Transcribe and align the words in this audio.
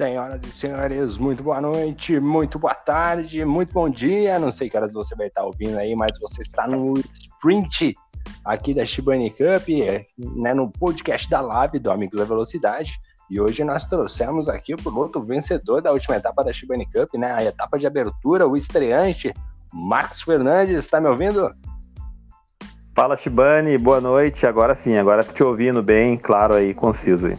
Senhoras 0.00 0.42
e 0.44 0.50
senhores, 0.50 1.18
muito 1.18 1.42
boa 1.42 1.60
noite, 1.60 2.18
muito 2.18 2.58
boa 2.58 2.72
tarde, 2.72 3.44
muito 3.44 3.70
bom 3.70 3.86
dia. 3.86 4.38
Não 4.38 4.50
sei 4.50 4.70
que 4.70 4.74
horas 4.74 4.94
você 4.94 5.14
vai 5.14 5.26
estar 5.26 5.44
ouvindo 5.44 5.76
aí, 5.76 5.94
mas 5.94 6.18
você 6.18 6.40
está 6.40 6.66
no 6.66 6.94
sprint 6.96 7.94
aqui 8.42 8.72
da 8.72 8.82
Shibani 8.82 9.28
Cup, 9.28 9.68
né, 10.36 10.54
no 10.54 10.70
podcast 10.70 11.28
da 11.28 11.42
Lab 11.42 11.78
do 11.78 11.90
Amigos 11.90 12.18
da 12.18 12.24
Velocidade. 12.24 12.98
E 13.28 13.38
hoje 13.38 13.62
nós 13.62 13.84
trouxemos 13.84 14.48
aqui 14.48 14.72
o 14.72 14.78
piloto 14.78 15.22
vencedor 15.22 15.82
da 15.82 15.92
última 15.92 16.16
etapa 16.16 16.42
da 16.42 16.50
Shibani 16.50 16.86
Cup, 16.86 17.12
né, 17.18 17.32
a 17.32 17.44
etapa 17.44 17.78
de 17.78 17.86
abertura, 17.86 18.48
o 18.48 18.56
estreante, 18.56 19.34
Marcos 19.70 20.22
Fernandes. 20.22 20.76
Está 20.76 20.98
me 20.98 21.10
ouvindo? 21.10 21.54
Fala, 22.96 23.18
Shibani, 23.18 23.76
boa 23.76 24.00
noite. 24.00 24.46
Agora 24.46 24.74
sim, 24.74 24.96
agora 24.96 25.22
te 25.22 25.42
ouvindo 25.42 25.82
bem, 25.82 26.16
claro 26.16 26.54
aí, 26.54 26.72
conciso 26.72 27.26
aí. 27.26 27.38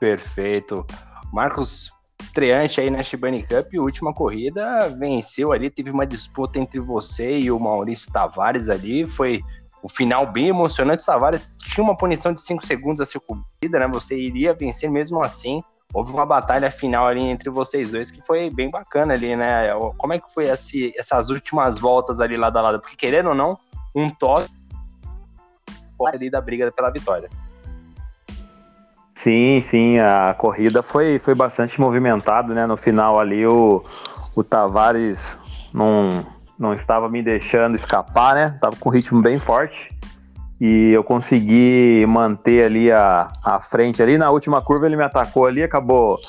Perfeito. 0.00 0.86
Marcos, 1.36 1.92
estreante 2.18 2.80
aí 2.80 2.88
na 2.88 3.02
Shibani 3.02 3.42
Cup, 3.42 3.74
última 3.74 4.14
corrida, 4.14 4.88
venceu 4.88 5.52
ali, 5.52 5.68
teve 5.68 5.90
uma 5.90 6.06
disputa 6.06 6.58
entre 6.58 6.80
você 6.80 7.38
e 7.38 7.52
o 7.52 7.60
Maurício 7.60 8.10
Tavares 8.10 8.70
ali, 8.70 9.06
foi 9.06 9.42
o 9.82 9.88
final 9.88 10.26
bem 10.26 10.46
emocionante. 10.46 11.02
O 11.02 11.06
Tavares 11.06 11.54
tinha 11.62 11.84
uma 11.84 11.94
punição 11.94 12.32
de 12.32 12.40
5 12.40 12.64
segundos 12.64 13.02
a 13.02 13.04
ser 13.04 13.20
cumprida, 13.20 13.78
né? 13.78 13.86
Você 13.88 14.16
iria 14.16 14.54
vencer 14.54 14.90
mesmo 14.90 15.22
assim. 15.22 15.62
Houve 15.92 16.10
uma 16.10 16.24
batalha 16.24 16.70
final 16.70 17.06
ali 17.06 17.20
entre 17.20 17.50
vocês 17.50 17.92
dois 17.92 18.10
que 18.10 18.24
foi 18.24 18.48
bem 18.48 18.70
bacana 18.70 19.12
ali, 19.12 19.36
né? 19.36 19.68
Como 19.98 20.14
é 20.14 20.18
que 20.18 20.32
foi 20.32 20.44
esse, 20.44 20.94
essas 20.96 21.28
últimas 21.28 21.78
voltas 21.78 22.18
ali 22.18 22.38
lado 22.38 22.56
a 22.56 22.62
lado? 22.62 22.80
Porque 22.80 22.96
querendo 22.96 23.28
ou 23.28 23.34
não, 23.34 23.58
um 23.94 24.08
toque 24.08 24.50
ali 26.06 26.30
da 26.30 26.40
briga 26.40 26.72
pela 26.72 26.90
vitória. 26.90 27.28
Sim, 29.16 29.64
sim, 29.70 29.98
a 29.98 30.34
corrida 30.34 30.82
foi, 30.82 31.18
foi 31.18 31.34
bastante 31.34 31.80
movimentada, 31.80 32.52
né? 32.52 32.66
No 32.66 32.76
final 32.76 33.18
ali 33.18 33.46
o, 33.46 33.82
o 34.36 34.44
Tavares 34.44 35.18
não, 35.72 36.10
não 36.58 36.74
estava 36.74 37.08
me 37.08 37.22
deixando 37.22 37.74
escapar, 37.74 38.34
né? 38.34 38.58
Tava 38.60 38.76
com 38.76 38.90
um 38.90 38.92
ritmo 38.92 39.22
bem 39.22 39.38
forte 39.38 39.88
e 40.60 40.92
eu 40.92 41.02
consegui 41.02 42.04
manter 42.06 42.66
ali 42.66 42.92
a, 42.92 43.28
a 43.42 43.58
frente 43.58 44.02
ali. 44.02 44.18
Na 44.18 44.30
última 44.30 44.60
curva 44.60 44.84
ele 44.84 44.96
me 44.96 45.04
atacou 45.04 45.46
ali, 45.46 45.62
acabou 45.62 46.20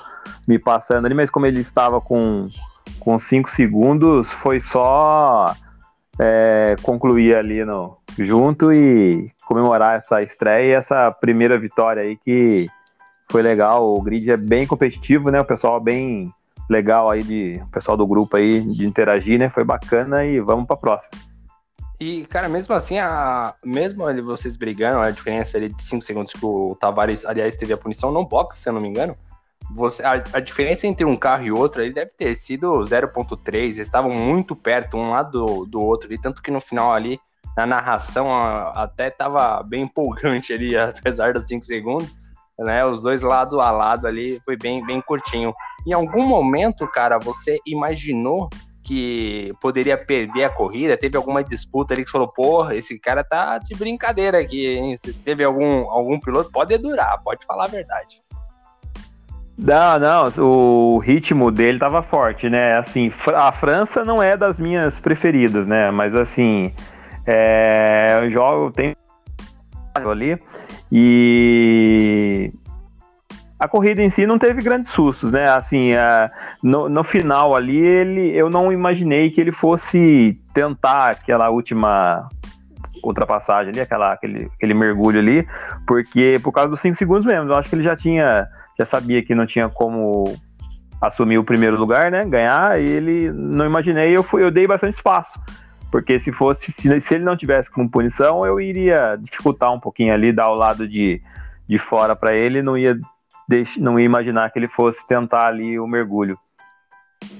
me 0.47 0.57
passando 0.57 1.05
ali, 1.05 1.13
mas 1.13 1.29
como 1.29 1.45
ele 1.45 1.59
estava 1.59 1.99
com, 1.99 2.47
com 3.01 3.19
cinco 3.19 3.49
segundos, 3.49 4.31
foi 4.31 4.61
só 4.61 5.53
é, 6.17 6.77
concluir 6.81 7.35
ali 7.35 7.65
no, 7.65 7.97
junto 8.17 8.71
e 8.71 9.29
comemorar 9.45 9.97
essa 9.97 10.23
estreia 10.23 10.69
e 10.69 10.73
essa 10.73 11.11
primeira 11.11 11.59
vitória 11.59 12.01
aí 12.01 12.15
que 12.15 12.69
foi 13.29 13.41
legal. 13.41 13.93
O 13.93 14.01
grid 14.01 14.29
é 14.31 14.37
bem 14.37 14.65
competitivo, 14.65 15.29
né? 15.29 15.39
O 15.39 15.45
pessoal 15.45 15.79
bem 15.79 16.33
legal 16.69 17.09
aí 17.09 17.23
de 17.23 17.61
o 17.63 17.67
pessoal 17.67 17.95
do 17.95 18.05
grupo 18.05 18.37
aí 18.37 18.61
de 18.61 18.85
interagir, 18.85 19.39
né? 19.39 19.49
Foi 19.49 19.63
bacana 19.63 20.25
e 20.25 20.39
vamos 20.39 20.65
para 20.65 20.77
próxima. 20.77 21.11
E, 21.99 22.25
cara, 22.27 22.47
mesmo 22.47 22.75
assim, 22.75 22.99
a, 22.99 23.55
mesmo 23.65 24.05
ali 24.05 24.21
vocês 24.21 24.55
brigando, 24.55 24.99
a 24.99 25.09
diferença 25.09 25.57
ali 25.57 25.69
de 25.69 25.81
5 25.81 26.03
segundos 26.03 26.31
que 26.31 26.45
o 26.45 26.77
Tavares, 26.79 27.25
aliás, 27.25 27.57
teve 27.57 27.73
a 27.73 27.77
punição 27.77 28.11
no 28.11 28.23
box, 28.23 28.57
se 28.57 28.69
eu 28.69 28.73
não 28.73 28.79
me 28.79 28.87
engano, 28.87 29.17
você, 29.71 30.03
a, 30.03 30.23
a 30.33 30.39
diferença 30.39 30.85
entre 30.85 31.05
um 31.05 31.15
carro 31.15 31.43
e 31.43 31.51
outro 31.51 31.81
ali 31.81 31.91
deve 31.91 32.11
ter 32.11 32.35
sido 32.35 32.71
0.3, 32.83 33.55
eles 33.55 33.77
estavam 33.79 34.11
muito 34.11 34.55
perto 34.55 34.95
um 34.95 35.09
lado 35.09 35.43
do, 35.43 35.65
do 35.65 35.81
outro 35.81 36.07
ali, 36.07 36.19
tanto 36.19 36.41
que 36.41 36.51
no 36.51 36.61
final 36.61 36.93
ali, 36.93 37.19
na 37.55 37.65
narração, 37.65 38.31
até 38.75 39.09
tava 39.09 39.63
bem 39.63 39.83
empolgante 39.83 40.53
ali, 40.53 40.77
apesar 40.77 41.33
dos 41.33 41.45
5 41.47 41.65
segundos, 41.65 42.19
né? 42.59 42.85
Os 42.85 43.01
dois 43.01 43.21
lado 43.21 43.61
a 43.61 43.71
lado 43.71 44.07
ali 44.07 44.41
foi 44.45 44.57
bem, 44.57 44.85
bem 44.85 45.01
curtinho. 45.01 45.53
Em 45.85 45.93
algum 45.93 46.25
momento, 46.25 46.87
cara, 46.87 47.17
você 47.17 47.59
imaginou 47.65 48.49
que 48.83 49.51
poderia 49.61 49.97
perder 49.97 50.45
a 50.45 50.49
corrida? 50.49 50.97
Teve 50.97 51.17
alguma 51.17 51.43
disputa 51.43 51.93
ali 51.93 52.05
que 52.05 52.11
falou, 52.11 52.27
porra, 52.27 52.75
esse 52.75 52.97
cara 52.97 53.23
tá 53.23 53.57
de 53.57 53.75
brincadeira 53.75 54.39
aqui, 54.39 54.65
hein? 54.65 54.95
Se 54.95 55.13
teve 55.13 55.43
algum, 55.43 55.89
algum 55.89 56.19
piloto, 56.19 56.49
pode 56.51 56.77
durar, 56.77 57.21
pode 57.21 57.45
falar 57.45 57.65
a 57.65 57.67
verdade. 57.67 58.21
Não, 59.57 59.99
não, 59.99 60.31
o 60.37 60.99
ritmo 60.99 61.51
dele 61.51 61.79
tava 61.79 62.03
forte, 62.03 62.47
né? 62.47 62.77
Assim, 62.77 63.11
a 63.35 63.51
França 63.51 64.05
não 64.05 64.21
é 64.21 64.37
das 64.37 64.59
minhas 64.59 64.99
preferidas, 64.99 65.67
né? 65.67 65.89
Mas 65.89 66.13
assim, 66.13 66.71
é, 67.25 68.19
eu 68.21 68.29
jogo, 68.29 68.71
tem 68.71 68.95
ali 70.05 70.37
e 70.91 72.51
a 73.59 73.67
corrida 73.67 74.01
em 74.01 74.09
si 74.09 74.27
não 74.27 74.37
teve 74.37 74.61
grandes 74.61 74.91
sustos, 74.91 75.31
né? 75.31 75.49
Assim, 75.49 75.93
uh, 75.93 76.29
no, 76.61 76.87
no, 76.87 77.03
final 77.03 77.55
ali, 77.55 77.77
ele, 77.77 78.29
eu 78.35 78.49
não 78.49 78.71
imaginei 78.71 79.31
que 79.31 79.41
ele 79.41 79.51
fosse 79.51 80.39
tentar 80.53 81.09
aquela 81.11 81.49
última 81.49 82.29
ultrapassagem 83.03 83.69
ali, 83.69 83.79
aquela, 83.79 84.13
aquele, 84.13 84.49
aquele 84.55 84.73
mergulho 84.73 85.19
ali, 85.19 85.47
porque 85.87 86.39
por 86.39 86.51
causa 86.51 86.69
dos 86.69 86.81
5 86.81 86.97
segundos 86.97 87.25
mesmo, 87.25 87.49
eu 87.49 87.55
acho 87.55 87.69
que 87.69 87.75
ele 87.75 87.83
já 87.83 87.95
tinha, 87.95 88.47
já 88.77 88.85
sabia 88.85 89.23
que 89.23 89.33
não 89.33 89.45
tinha 89.45 89.69
como 89.69 90.35
assumir 91.01 91.37
o 91.37 91.43
primeiro 91.43 91.77
lugar, 91.77 92.11
né? 92.11 92.25
Ganhar, 92.25 92.79
e 92.79 92.87
ele 92.87 93.31
não 93.31 93.65
imaginei, 93.65 94.15
eu, 94.15 94.23
fui, 94.23 94.43
eu 94.43 94.51
dei 94.51 94.67
bastante 94.67 94.95
espaço. 94.95 95.39
Porque 95.91 96.19
se 96.19 96.31
fosse, 96.31 96.71
se, 96.71 97.01
se 97.01 97.15
ele 97.15 97.23
não 97.23 97.37
tivesse 97.37 97.69
com 97.71 97.87
punição, 97.87 98.45
eu 98.45 98.59
iria 98.59 99.17
dificultar 99.19 99.73
um 99.73 99.79
pouquinho 99.79 100.13
ali, 100.13 100.33
dar 100.33 100.49
o 100.49 100.55
lado 100.55 100.87
de, 100.87 101.21
de 101.67 101.77
fora 101.77 102.15
para 102.15 102.35
ele, 102.35 102.61
não 102.61 102.77
ia, 102.77 102.97
deix, 103.47 103.77
não 103.77 103.97
ia 103.97 104.05
imaginar 104.05 104.51
que 104.51 104.59
ele 104.59 104.67
fosse 104.67 105.05
tentar 105.07 105.47
ali 105.47 105.79
o 105.79 105.87
mergulho. 105.87 106.37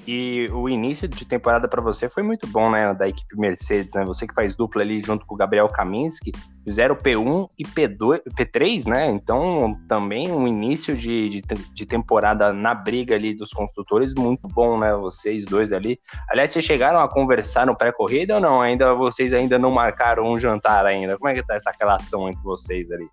E 0.08 0.48
o 0.54 0.70
início 0.70 1.06
de 1.06 1.26
temporada 1.26 1.68
para 1.68 1.82
você 1.82 2.08
foi 2.08 2.24
muito 2.24 2.48
bom, 2.48 2.72
né? 2.72 2.94
Da 2.94 3.10
equipe 3.10 3.38
Mercedes, 3.38 3.94
né? 3.94 4.06
Você 4.06 4.26
que 4.26 4.34
faz 4.34 4.56
dupla 4.56 4.82
ali 4.82 5.04
junto 5.04 5.26
com 5.26 5.36
o 5.36 5.38
Gabriel 5.38 5.68
Kaminski, 5.68 6.32
fizeram 6.64 6.96
P1 6.96 7.50
e 7.60 7.64
P2, 7.66 8.22
P3, 8.32 8.88
né? 8.88 9.12
Então 9.12 9.78
também 9.88 10.32
um 10.32 10.48
início 10.48 10.96
de, 10.96 11.28
de, 11.28 11.42
de, 11.74 11.86
temporada 11.86 12.54
na 12.54 12.74
briga 12.74 13.16
ali 13.16 13.36
dos 13.36 13.52
construtores 13.52 14.14
muito 14.16 14.48
bom, 14.48 14.80
né? 14.80 14.94
Vocês 14.96 15.44
dois 15.44 15.74
ali. 15.74 16.00
Aliás, 16.30 16.52
vocês 16.52 16.64
chegaram 16.64 17.02
a 17.02 17.10
conversar 17.10 17.66
no 17.66 17.76
pré-corrida 17.76 18.36
ou 18.36 18.42
não? 18.42 18.62
Ainda 18.62 18.94
vocês 18.94 19.34
ainda 19.34 19.60
não 19.60 19.72
marcaram 19.72 20.26
um 20.26 20.40
jantar 20.40 20.86
ainda? 20.86 21.18
Como 21.18 21.30
é 21.30 21.34
que 21.34 21.46
tá 21.46 21.56
essa 21.56 21.74
relação 21.78 22.30
entre 22.30 22.42
vocês 22.44 22.92
ali? 22.92 23.08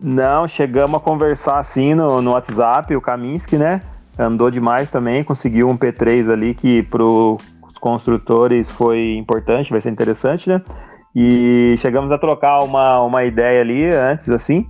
Não, 0.00 0.48
chegamos 0.48 1.00
a 1.00 1.02
conversar 1.02 1.60
assim 1.60 1.94
no, 1.94 2.20
no 2.20 2.32
WhatsApp, 2.32 2.94
o 2.96 3.00
Kaminski, 3.00 3.56
né? 3.56 3.80
Andou 4.18 4.50
demais 4.50 4.90
também, 4.90 5.24
conseguiu 5.24 5.68
um 5.68 5.76
P3 5.76 6.30
ali 6.30 6.54
que 6.54 6.82
para 6.82 7.02
os 7.02 7.38
construtores 7.80 8.70
foi 8.70 9.16
importante, 9.16 9.70
vai 9.70 9.80
ser 9.80 9.90
interessante, 9.90 10.48
né? 10.48 10.62
E 11.14 11.76
chegamos 11.78 12.10
a 12.10 12.18
trocar 12.18 12.60
uma, 12.60 13.00
uma 13.02 13.24
ideia 13.24 13.60
ali 13.60 13.86
antes, 13.86 14.28
assim. 14.30 14.68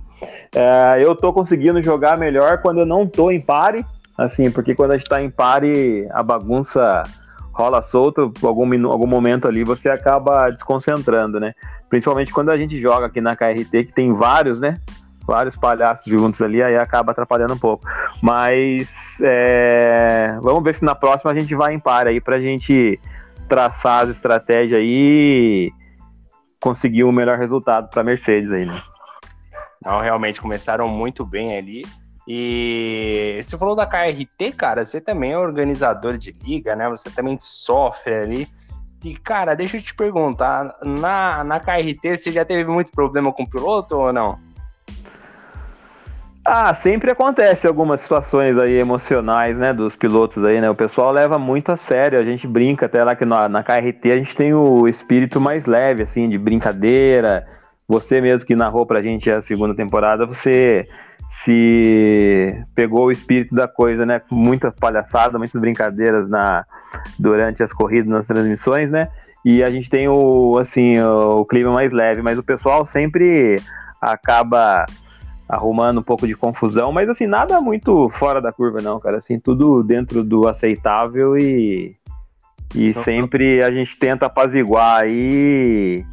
É, 0.53 1.03
eu 1.03 1.15
tô 1.15 1.33
conseguindo 1.33 1.81
jogar 1.81 2.17
melhor 2.17 2.59
quando 2.61 2.79
eu 2.79 2.85
não 2.85 3.07
tô 3.07 3.31
em 3.31 3.41
pare, 3.41 3.85
assim, 4.17 4.51
porque 4.51 4.75
quando 4.75 4.91
a 4.91 4.97
gente 4.97 5.09
tá 5.09 5.21
em 5.21 5.29
pare, 5.29 6.07
a 6.11 6.21
bagunça 6.21 7.03
rola 7.51 7.81
solta, 7.81 8.21
algum, 8.43 8.91
algum 8.91 9.07
momento 9.07 9.47
ali 9.47 9.63
você 9.63 9.89
acaba 9.89 10.49
desconcentrando, 10.49 11.39
né? 11.39 11.53
Principalmente 11.89 12.33
quando 12.33 12.51
a 12.51 12.57
gente 12.57 12.79
joga 12.79 13.05
aqui 13.05 13.21
na 13.21 13.35
KRT, 13.35 13.85
que 13.85 13.93
tem 13.93 14.13
vários, 14.13 14.59
né? 14.59 14.77
Vários 15.25 15.55
palhaços 15.55 16.05
juntos 16.05 16.41
ali, 16.41 16.61
aí 16.61 16.77
acaba 16.77 17.11
atrapalhando 17.11 17.53
um 17.53 17.59
pouco. 17.59 17.85
Mas 18.21 18.87
é, 19.21 20.37
vamos 20.41 20.63
ver 20.63 20.75
se 20.75 20.83
na 20.83 20.95
próxima 20.95 21.31
a 21.31 21.35
gente 21.39 21.53
vai 21.55 21.73
em 21.73 21.79
par 21.79 22.07
aí 22.07 22.21
pra 22.21 22.39
gente 22.39 22.99
traçar 23.47 24.03
as 24.03 24.09
estratégias 24.09 24.79
aí 24.79 24.87
e 24.87 25.73
conseguir 26.59 27.03
o 27.03 27.09
um 27.09 27.11
melhor 27.11 27.37
resultado 27.37 27.89
para 27.89 28.03
Mercedes 28.03 28.51
aí, 28.51 28.65
né? 28.65 28.81
Não, 29.83 29.99
realmente 29.99 30.41
começaram 30.41 30.87
muito 30.87 31.25
bem 31.25 31.57
ali. 31.57 31.83
E 32.27 33.39
você 33.43 33.55
falou 33.55 33.75
da 33.75 33.85
KRT, 33.85 34.51
cara, 34.57 34.83
você 34.83 34.99
também 34.99 35.33
é 35.33 35.37
organizador 35.37 36.17
de 36.17 36.35
liga, 36.43 36.75
né? 36.75 36.89
Você 36.89 37.11
também 37.11 37.37
sofre 37.39 38.15
ali. 38.15 38.47
E, 39.03 39.15
cara, 39.15 39.53
deixa 39.53 39.77
eu 39.77 39.81
te 39.83 39.93
perguntar, 39.93 40.75
na, 40.83 41.43
na 41.43 41.59
KRT 41.59 42.17
você 42.17 42.31
já 42.31 42.43
teve 42.43 42.65
muito 42.65 42.89
problema 42.89 43.31
com 43.31 43.43
o 43.43 43.49
piloto 43.49 43.95
ou 43.95 44.11
não? 44.11 44.39
Ah, 46.47 46.75
sempre 46.75 47.09
acontece 47.09 47.65
algumas 47.65 48.01
situações 48.01 48.55
aí 48.59 48.77
emocionais, 48.79 49.57
né, 49.57 49.73
dos 49.73 49.95
pilotos 49.95 50.43
aí, 50.43 50.61
né? 50.61 50.69
O 50.69 50.75
pessoal 50.75 51.11
leva 51.11 51.39
muito 51.39 51.71
a 51.71 51.75
sério, 51.75 52.19
a 52.19 52.23
gente 52.23 52.45
brinca 52.45 52.85
até 52.85 53.03
lá 53.03 53.15
que 53.15 53.25
na, 53.25 53.49
na 53.49 53.63
KRT 53.63 54.11
a 54.11 54.17
gente 54.17 54.35
tem 54.35 54.53
o 54.53 54.87
espírito 54.87 55.41
mais 55.41 55.65
leve, 55.65 56.03
assim, 56.03 56.29
de 56.29 56.37
brincadeira. 56.37 57.47
Você 57.87 58.21
mesmo 58.21 58.45
que 58.45 58.55
narrou 58.55 58.85
pra 58.85 59.01
gente 59.01 59.29
a 59.31 59.41
segunda 59.41 59.73
temporada, 59.73 60.27
você 60.27 60.87
se 61.31 62.63
pegou 62.75 63.07
o 63.07 63.11
espírito 63.11 63.55
da 63.55 63.67
coisa, 63.67 64.05
né? 64.05 64.21
Muita 64.29 64.71
palhaçada, 64.71 65.39
muitas 65.39 65.59
brincadeiras 65.59 66.29
na 66.29 66.63
durante 67.17 67.63
as 67.63 67.73
corridas, 67.73 68.07
nas 68.07 68.27
transmissões, 68.27 68.91
né? 68.91 69.09
E 69.43 69.63
a 69.63 69.69
gente 69.71 69.89
tem 69.89 70.07
o 70.07 70.59
assim 70.59 70.99
o, 70.99 71.39
o 71.39 71.45
clima 71.45 71.71
mais 71.71 71.91
leve, 71.91 72.21
mas 72.21 72.37
o 72.37 72.43
pessoal 72.43 72.85
sempre 72.85 73.55
acaba 73.99 74.85
arrumando 75.47 75.99
um 75.99 76.03
pouco 76.03 76.27
de 76.27 76.35
confusão, 76.35 76.91
mas 76.91 77.07
assim, 77.09 77.27
nada 77.27 77.61
muito 77.61 78.09
fora 78.09 78.41
da 78.41 78.51
curva, 78.51 78.81
não, 78.81 78.99
cara. 78.99 79.17
Assim, 79.17 79.39
tudo 79.39 79.83
dentro 79.83 80.23
do 80.23 80.47
aceitável 80.47 81.37
e, 81.37 81.95
e 82.73 82.89
então, 82.89 83.03
sempre 83.03 83.63
a 83.63 83.71
gente 83.71 83.97
tenta 83.97 84.25
apaziguar 84.25 85.01
aí 85.01 86.03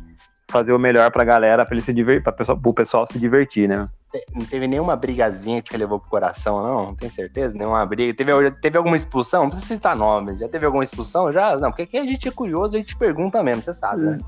fazer 0.53 0.73
o 0.73 0.79
melhor 0.79 1.11
pra 1.11 1.25
galera, 1.25 1.65
pra 1.65 1.75
ele 1.75 1.83
se 1.83 1.95
divertir, 1.95 2.23
pra 2.23 2.31
pessoal, 2.31 2.59
pro 2.59 2.75
pessoal 2.75 3.07
se 3.07 3.19
divertir, 3.19 3.67
né? 3.67 3.89
Não 4.35 4.45
teve 4.45 4.69
nenhuma 4.69 4.95
brigazinha 4.95 5.63
que 5.63 5.71
você 5.71 5.79
levou 5.79 5.99
pro 5.99 6.11
coração, 6.11 6.63
não? 6.63 6.87
Não 6.89 6.95
tem 6.95 7.09
certeza? 7.09 7.57
Nenhuma 7.57 7.85
briga? 7.87 8.13
Teve, 8.13 8.51
teve 8.61 8.77
alguma 8.77 8.95
expulsão? 8.95 9.45
Não 9.45 9.49
precisa 9.49 9.75
citar 9.75 9.97
nome. 9.97 10.37
Já 10.37 10.47
teve 10.47 10.67
alguma 10.67 10.85
expulsão? 10.85 11.33
Já? 11.33 11.57
Não, 11.57 11.71
porque 11.71 11.83
aqui 11.83 11.97
a 11.97 12.05
gente 12.05 12.29
é 12.29 12.31
curioso, 12.31 12.77
a 12.77 12.79
gente 12.79 12.95
pergunta 12.95 13.43
mesmo, 13.43 13.63
você 13.63 13.73
sabe, 13.73 14.03
né? 14.03 14.19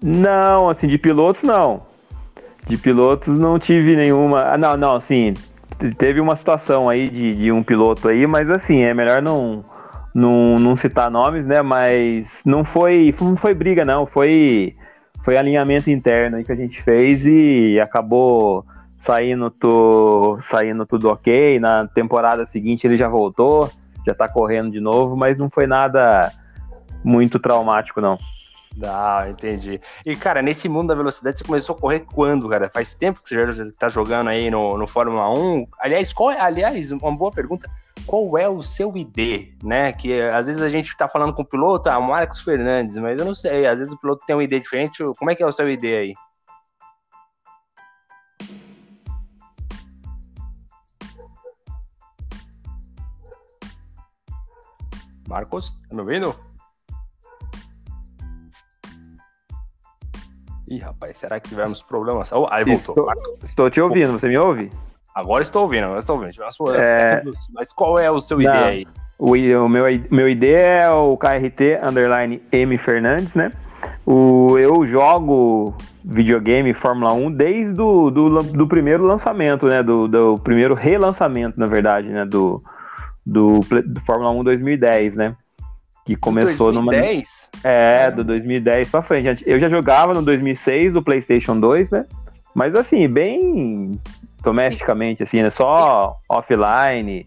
Não, 0.00 0.70
assim, 0.70 0.86
de 0.86 0.96
pilotos 0.96 1.42
não. 1.42 1.82
De 2.66 2.76
pilotos 2.76 3.38
não 3.38 3.58
tive 3.58 3.96
nenhuma. 3.96 4.52
Ah, 4.52 4.58
não, 4.58 4.76
não, 4.76 4.96
assim, 4.96 5.34
teve 5.98 6.20
uma 6.20 6.36
situação 6.36 6.88
aí 6.88 7.08
de, 7.08 7.34
de 7.34 7.52
um 7.52 7.62
piloto 7.62 8.08
aí, 8.08 8.26
mas 8.26 8.50
assim, 8.50 8.82
é 8.82 8.94
melhor 8.94 9.20
não, 9.20 9.64
não, 10.14 10.56
não 10.56 10.76
citar 10.76 11.10
nomes, 11.10 11.44
né? 11.46 11.60
Mas 11.62 12.40
não 12.44 12.64
foi, 12.64 13.14
não 13.20 13.36
foi 13.36 13.54
briga, 13.54 13.84
não. 13.84 14.06
Foi, 14.06 14.76
foi 15.24 15.36
alinhamento 15.36 15.90
interno 15.90 16.36
aí 16.36 16.44
que 16.44 16.52
a 16.52 16.56
gente 16.56 16.82
fez 16.82 17.24
e 17.24 17.80
acabou 17.80 18.64
saindo, 19.00 19.50
to, 19.50 20.38
saindo 20.42 20.86
tudo 20.86 21.10
ok. 21.10 21.58
Na 21.58 21.86
temporada 21.88 22.46
seguinte 22.46 22.86
ele 22.86 22.96
já 22.96 23.08
voltou, 23.08 23.68
já 24.06 24.14
tá 24.14 24.28
correndo 24.28 24.70
de 24.70 24.80
novo, 24.80 25.16
mas 25.16 25.36
não 25.36 25.50
foi 25.50 25.66
nada 25.66 26.30
muito 27.04 27.38
traumático, 27.38 28.00
não. 28.00 28.16
Ah, 28.80 29.26
entendi. 29.28 29.80
E, 30.04 30.16
cara, 30.16 30.40
nesse 30.40 30.68
mundo 30.68 30.88
da 30.88 30.94
velocidade, 30.94 31.38
você 31.38 31.44
começou 31.44 31.76
a 31.76 31.78
correr 31.78 32.00
quando, 32.00 32.48
cara? 32.48 32.70
Faz 32.70 32.94
tempo 32.94 33.20
que 33.20 33.28
você 33.28 33.52
já 33.52 33.70
tá 33.78 33.88
jogando 33.88 34.28
aí 34.28 34.50
no, 34.50 34.78
no 34.78 34.86
Fórmula 34.86 35.28
1. 35.30 35.66
Aliás, 35.78 36.12
qual, 36.12 36.30
é, 36.30 36.40
aliás, 36.40 36.90
uma 36.90 37.14
boa 37.14 37.30
pergunta. 37.30 37.70
Qual 38.06 38.36
é 38.38 38.48
o 38.48 38.62
seu 38.62 38.96
ID, 38.96 39.52
né? 39.62 39.92
Que 39.92 40.20
às 40.22 40.46
vezes 40.46 40.62
a 40.62 40.68
gente 40.68 40.96
tá 40.96 41.08
falando 41.08 41.34
com 41.34 41.42
o 41.42 41.44
piloto, 41.44 41.88
ah, 41.88 42.00
Marcos 42.00 42.40
Fernandes, 42.40 42.96
mas 42.96 43.18
eu 43.18 43.24
não 43.24 43.34
sei, 43.34 43.66
às 43.66 43.78
vezes 43.78 43.92
o 43.92 43.98
piloto 43.98 44.24
tem 44.26 44.34
um 44.34 44.42
ID 44.42 44.60
diferente. 44.60 45.04
Como 45.18 45.30
é 45.30 45.34
que 45.34 45.42
é 45.42 45.46
o 45.46 45.52
seu 45.52 45.68
ID 45.68 45.84
aí? 45.84 46.14
Marcos, 55.28 55.72
tá 55.72 55.94
me 55.94 56.00
ouvindo? 56.00 56.51
Ih, 60.68 60.78
rapaz, 60.78 61.18
será 61.18 61.40
que 61.40 61.48
tivemos 61.48 61.82
problemas? 61.82 62.30
Oh, 62.32 62.46
aí 62.50 62.64
voltou. 62.64 63.10
Estou, 63.10 63.38
estou, 63.44 63.70
te 63.70 63.80
ouvindo, 63.80 64.12
você 64.12 64.28
me 64.28 64.38
ouve? 64.38 64.70
Agora 65.14 65.42
estou 65.42 65.62
ouvindo, 65.62 65.84
agora 65.84 65.98
estou 65.98 66.16
ouvindo. 66.16 66.32
Tivemos 66.32 66.56
problemas 66.56 66.88
é... 66.88 67.22
Mas 67.54 67.72
qual 67.72 67.98
é 67.98 68.10
o 68.10 68.20
seu 68.20 68.40
ID 68.40 68.48
Não, 68.48 68.64
aí? 68.64 68.86
O, 69.18 69.32
o 69.32 69.68
meu, 69.68 69.84
meu 70.10 70.28
ID 70.28 70.44
é 70.44 70.90
o 70.90 71.16
KRT 71.16 71.80
underline 71.82 72.42
M 72.50 72.78
Fernandes, 72.78 73.34
né? 73.34 73.52
O, 74.06 74.58
eu 74.58 74.84
jogo 74.86 75.74
videogame 76.04 76.74
Fórmula 76.74 77.12
1 77.12 77.32
desde 77.32 77.72
do, 77.72 78.10
do, 78.10 78.42
do 78.42 78.66
primeiro 78.66 79.04
lançamento, 79.04 79.66
né? 79.66 79.82
Do, 79.82 80.08
do, 80.08 80.38
primeiro 80.38 80.74
relançamento, 80.74 81.58
na 81.58 81.66
verdade, 81.66 82.08
né? 82.08 82.24
Do, 82.24 82.62
do, 83.24 83.60
do 83.60 84.00
Fórmula 84.00 84.30
1 84.30 84.44
2010, 84.44 85.16
né? 85.16 85.36
Que 86.04 86.16
começou 86.16 86.72
2010? 86.72 87.50
numa 87.62 87.72
é 87.72 88.10
do 88.10 88.24
2010 88.24 88.90
para 88.90 89.02
frente. 89.02 89.42
Eu 89.46 89.60
já 89.60 89.68
jogava 89.68 90.12
no 90.12 90.22
2006 90.22 90.92
do 90.92 91.02
PlayStation 91.02 91.58
2 91.58 91.90
né? 91.90 92.06
Mas 92.54 92.74
assim 92.74 93.08
bem 93.08 93.98
domesticamente 94.42 95.22
assim 95.22 95.42
né? 95.42 95.50
Só 95.50 96.16
offline. 96.28 97.26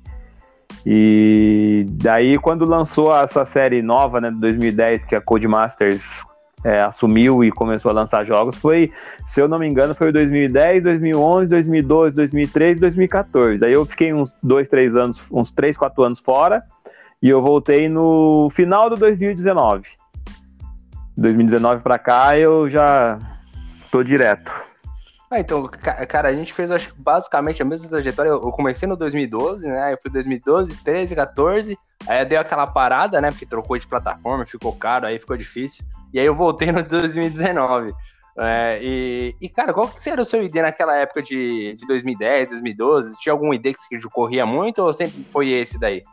E 0.85 1.85
daí 1.89 2.37
quando 2.37 2.65
lançou 2.65 3.15
essa 3.15 3.45
série 3.45 3.81
nova 3.81 4.19
né 4.19 4.29
de 4.29 4.39
2010 4.39 5.03
que 5.05 5.15
a 5.15 5.21
Codemasters 5.21 6.25
é, 6.63 6.81
assumiu 6.81 7.43
e 7.43 7.51
começou 7.51 7.91
a 7.91 7.93
lançar 7.93 8.25
jogos 8.25 8.55
foi 8.57 8.91
se 9.25 9.39
eu 9.39 9.47
não 9.47 9.59
me 9.59 9.67
engano 9.67 9.93
foi 9.93 10.11
2010 10.11 10.83
2011 10.83 11.49
2012 11.49 12.15
2013 12.15 12.79
2014 12.79 13.65
aí 13.65 13.73
eu 13.73 13.85
fiquei 13.85 14.11
uns 14.11 14.33
dois 14.41 14.67
três 14.67 14.95
anos 14.95 15.21
uns 15.31 15.51
três 15.51 15.77
quatro 15.77 16.03
anos 16.03 16.19
fora 16.19 16.63
e 17.25 17.29
eu 17.29 17.41
voltei 17.41 17.89
no 17.89 18.51
final 18.51 18.87
do 18.87 18.95
2019. 18.97 19.87
2019 21.17 21.81
para 21.81 21.97
cá 21.97 22.37
eu 22.37 22.69
já 22.69 23.17
tô 23.89 24.03
direto. 24.03 24.51
Ah, 25.31 25.39
então, 25.39 25.67
cara, 26.07 26.29
a 26.29 26.33
gente 26.35 26.53
fez, 26.53 26.69
acho 26.69 26.93
basicamente 26.95 27.63
a 27.63 27.65
mesma 27.65 27.89
trajetória. 27.89 28.29
Eu 28.29 28.51
comecei 28.51 28.87
no 28.87 28.95
2012, 28.95 29.67
né? 29.67 29.93
Eu 29.93 29.97
fui 29.99 30.11
2012, 30.11 30.75
13, 30.83 31.15
14. 31.15 31.75
Aí 32.07 32.23
deu 32.25 32.39
aquela 32.39 32.67
parada, 32.67 33.19
né? 33.19 33.31
Porque 33.31 33.47
trocou 33.47 33.75
de 33.75 33.87
plataforma, 33.87 34.45
ficou 34.45 34.75
caro, 34.75 35.07
aí 35.07 35.17
ficou 35.17 35.35
difícil. 35.35 35.83
E 36.13 36.19
aí 36.19 36.27
eu 36.27 36.35
voltei 36.35 36.71
no 36.71 36.83
2019. 36.83 37.91
É, 38.37 38.79
e, 38.83 39.35
e, 39.41 39.49
cara, 39.49 39.73
qual 39.73 39.87
que 39.87 40.07
era 40.07 40.21
o 40.21 40.25
seu 40.25 40.43
ID 40.43 40.53
naquela 40.57 40.95
época 40.95 41.23
de, 41.23 41.73
de 41.75 41.87
2010, 41.87 42.49
2012? 42.49 43.17
Tinha 43.17 43.33
algum 43.33 43.51
ID 43.51 43.73
que 43.73 43.99
você 43.99 44.09
corria 44.13 44.45
muito 44.45 44.83
ou 44.83 44.93
sempre 44.93 45.23
foi 45.31 45.49
esse 45.53 45.79
daí? 45.79 46.03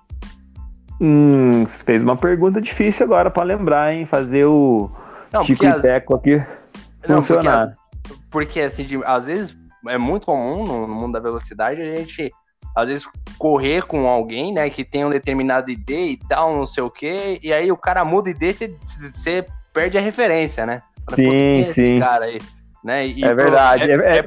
Hum, 1.05 1.67
fez 1.67 2.01
uma 2.01 2.17
pergunta 2.17 2.61
difícil 2.61 3.05
agora 3.05 3.29
para 3.29 3.43
lembrar, 3.43 3.93
hein? 3.93 4.07
Fazer 4.07 4.47
o 4.47 4.89
não, 5.33 5.43
Chico 5.43 5.65
e 5.65 5.81
Teco 5.81 6.15
aqui 6.15 6.41
não, 7.09 7.17
funcionar. 7.17 7.75
Porque, 8.03 8.21
porque 8.31 8.61
assim, 8.61 8.85
de, 8.85 9.03
às 9.05 9.27
vezes 9.27 9.59
é 9.89 9.99
muito 9.99 10.27
comum 10.27 10.65
no, 10.65 10.87
no, 10.87 10.95
mundo 10.95 11.15
da 11.15 11.19
velocidade 11.19 11.83
a 11.83 11.97
gente, 11.97 12.31
às 12.77 12.89
vezes, 12.89 13.09
correr 13.37 13.83
com 13.83 14.07
alguém, 14.07 14.55
né, 14.55 14.71
que 14.71 14.85
tem 14.85 15.05
um 15.05 15.11
determinado 15.11 15.73
ID 15.73 15.91
e 15.91 16.21
tal, 16.29 16.55
não 16.55 16.67
sei 16.67 16.85
o 16.85 16.91
quê, 16.91 17.41
e 17.43 17.53
aí 17.53 17.73
o 17.73 17.77
cara 17.77 18.05
muda 18.05 18.31
ID 18.31 18.43
e 18.61 18.77
você 19.11 19.45
perde 19.73 19.99
a 19.99 20.01
referência, 20.01 20.65
né? 20.65 20.83
Fala, 21.05 21.17
sim, 21.17 21.63
é 21.63 21.73
sim. 21.73 21.99
cara 21.99 22.27
aí? 22.27 22.39
Né? 22.85 23.09
E, 23.09 23.25
é 23.25 23.35
verdade. 23.35 23.91
É, 23.91 23.95
é, 23.95 24.19
é 24.19 24.23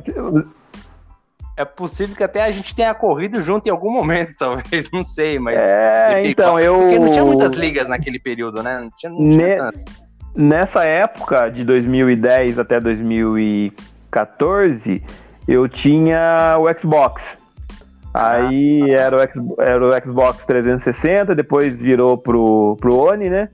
é 1.57 1.63
possível 1.63 2.13
que 2.15 2.23
até 2.23 2.43
a 2.43 2.51
gente 2.51 2.75
tenha 2.75 2.93
corrido 2.93 3.41
junto 3.41 3.67
em 3.67 3.71
algum 3.71 3.91
momento, 3.91 4.33
talvez, 4.37 4.91
não 4.91 5.03
sei, 5.03 5.39
mas. 5.39 5.57
É, 5.57 6.27
então, 6.27 6.59
eu. 6.59 6.77
Porque 6.77 6.99
não 6.99 7.11
tinha 7.11 7.25
muitas 7.25 7.53
ligas 7.53 7.87
naquele 7.87 8.19
período, 8.19 8.61
né? 8.61 8.81
Não 8.81 8.91
tinha, 8.95 9.11
não 9.11 9.29
tinha 9.29 9.71
ne... 9.71 9.83
Nessa 10.35 10.83
época, 10.83 11.49
de 11.49 11.63
2010 11.63 12.59
até 12.59 12.77
2014, 12.77 15.01
eu 15.47 15.69
tinha 15.69 16.57
o 16.59 16.67
Xbox. 16.77 17.37
Aí 18.13 18.93
ah, 18.93 18.97
era, 18.97 19.17
o 19.17 19.21
X, 19.21 19.41
era 19.59 19.85
o 19.85 19.93
Xbox 20.01 20.45
360, 20.45 21.33
depois 21.35 21.79
virou 21.79 22.17
pro, 22.17 22.75
pro 22.79 22.97
One, 22.97 23.29
né? 23.29 23.47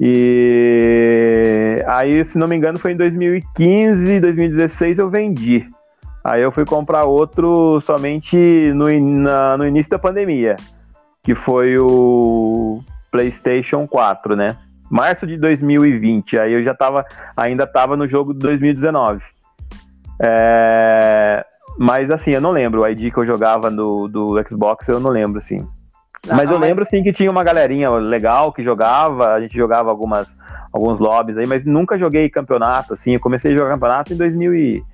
E 0.00 1.82
aí, 1.86 2.24
se 2.24 2.38
não 2.38 2.46
me 2.46 2.56
engano, 2.56 2.78
foi 2.78 2.92
em 2.92 2.96
2015, 2.96 4.20
2016 4.20 4.98
eu 4.98 5.10
vendi. 5.10 5.68
Aí 6.28 6.42
eu 6.42 6.52
fui 6.52 6.66
comprar 6.66 7.04
outro 7.04 7.80
somente 7.80 8.36
no, 8.74 8.86
na, 9.00 9.56
no 9.56 9.66
início 9.66 9.90
da 9.90 9.98
pandemia, 9.98 10.56
que 11.22 11.34
foi 11.34 11.78
o 11.78 12.82
PlayStation 13.10 13.88
4, 13.88 14.36
né? 14.36 14.48
Março 14.90 15.26
de 15.26 15.38
2020. 15.38 16.38
Aí 16.38 16.52
eu 16.52 16.62
já 16.62 16.74
tava, 16.74 17.06
ainda 17.34 17.66
tava 17.66 17.96
no 17.96 18.06
jogo 18.06 18.34
de 18.34 18.40
2019. 18.40 19.22
É, 20.22 21.46
mas 21.78 22.10
assim, 22.10 22.32
eu 22.32 22.42
não 22.42 22.50
lembro. 22.50 22.82
O 22.82 22.86
ID 22.86 23.10
que 23.10 23.18
eu 23.18 23.26
jogava 23.26 23.70
no, 23.70 24.06
do 24.06 24.36
Xbox, 24.46 24.86
eu 24.86 25.00
não 25.00 25.10
lembro, 25.10 25.38
assim. 25.38 25.66
Não, 26.26 26.36
mas 26.36 26.50
eu 26.50 26.58
mas... 26.58 26.68
lembro, 26.68 26.84
sim, 26.84 27.02
que 27.02 27.12
tinha 27.12 27.30
uma 27.30 27.42
galerinha 27.42 27.90
legal 27.92 28.52
que 28.52 28.62
jogava. 28.62 29.32
A 29.32 29.40
gente 29.40 29.56
jogava 29.56 29.88
algumas, 29.88 30.36
alguns 30.74 30.98
lobbies 30.98 31.38
aí, 31.38 31.46
mas 31.46 31.64
nunca 31.64 31.98
joguei 31.98 32.28
campeonato, 32.28 32.92
assim. 32.92 33.12
Eu 33.12 33.20
comecei 33.20 33.54
a 33.54 33.56
jogar 33.56 33.72
campeonato 33.72 34.12
em 34.12 34.16
2000 34.16 34.54
e 34.54 34.84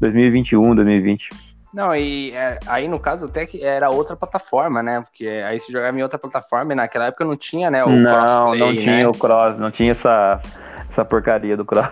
2021, 0.00 0.74
2020. 0.74 1.30
Não, 1.72 1.96
e 1.96 2.32
é, 2.32 2.58
aí 2.66 2.86
no 2.86 3.00
caso 3.00 3.26
até 3.26 3.46
que 3.46 3.64
era 3.64 3.88
outra 3.88 4.14
plataforma, 4.14 4.82
né? 4.82 5.00
Porque 5.00 5.26
aí 5.26 5.58
se 5.58 5.72
jogava 5.72 5.98
em 5.98 6.02
outra 6.02 6.18
plataforma 6.18 6.72
e 6.72 6.76
naquela 6.76 7.06
época 7.06 7.24
não 7.24 7.36
tinha, 7.36 7.70
né? 7.70 7.82
O 7.82 7.88
não, 7.88 8.12
crossplay, 8.12 8.60
não 8.60 8.72
tinha 8.72 8.96
né? 8.98 9.08
o 9.08 9.12
cross, 9.12 9.58
não 9.58 9.70
tinha 9.70 9.92
essa, 9.92 10.40
essa 10.88 11.04
porcaria 11.04 11.56
do 11.56 11.64
cross. 11.64 11.88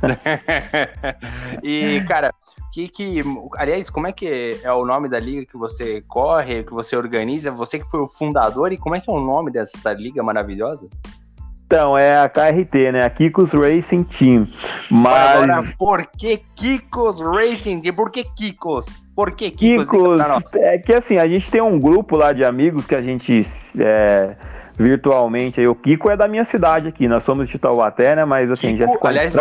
e, 1.62 2.00
cara, 2.06 2.32
que, 2.72 2.88
que. 2.88 3.20
Aliás, 3.56 3.90
como 3.90 4.06
é 4.06 4.12
que 4.12 4.58
é 4.62 4.72
o 4.72 4.84
nome 4.86 5.08
da 5.08 5.18
liga 5.18 5.44
que 5.44 5.58
você 5.58 6.00
corre, 6.02 6.62
que 6.62 6.72
você 6.72 6.96
organiza? 6.96 7.50
Você 7.50 7.78
que 7.78 7.90
foi 7.90 8.00
o 8.00 8.08
fundador, 8.08 8.72
e 8.72 8.78
como 8.78 8.94
é 8.94 9.00
que 9.00 9.10
é 9.10 9.12
o 9.12 9.20
nome 9.20 9.50
dessa 9.50 9.92
liga 9.92 10.22
maravilhosa? 10.22 10.88
Então, 11.68 11.98
é 11.98 12.18
a 12.18 12.30
KRT, 12.30 12.92
né? 12.92 13.04
A 13.04 13.10
Kikos 13.10 13.52
Racing 13.52 14.02
Team. 14.02 14.48
Mas... 14.90 15.36
Agora, 15.36 15.60
por 15.78 16.06
que 16.06 16.40
Kikos 16.56 17.20
Racing 17.20 17.82
Team? 17.82 17.94
Por 17.94 18.10
que 18.10 18.24
Kikos? 18.24 19.06
Por 19.14 19.32
que 19.32 19.50
Kikos? 19.50 19.90
Kikos 19.90 20.54
é 20.54 20.78
que 20.78 20.94
assim, 20.94 21.18
a 21.18 21.28
gente 21.28 21.50
tem 21.50 21.60
um 21.60 21.78
grupo 21.78 22.16
lá 22.16 22.32
de 22.32 22.42
amigos 22.42 22.86
que 22.86 22.94
a 22.94 23.02
gente 23.02 23.46
é, 23.78 24.34
virtualmente, 24.78 25.60
aí 25.60 25.68
o 25.68 25.74
Kiko 25.74 26.08
é 26.08 26.16
da 26.16 26.26
minha 26.26 26.44
cidade 26.46 26.88
aqui, 26.88 27.06
nós 27.06 27.22
somos 27.22 27.46
de 27.46 27.58
Taubaté, 27.58 28.16
né? 28.16 28.24
Mas 28.24 28.50
assim, 28.50 28.74
Kiko, 28.74 28.90
já 28.90 28.98
se 28.98 29.06
aliás, 29.06 29.34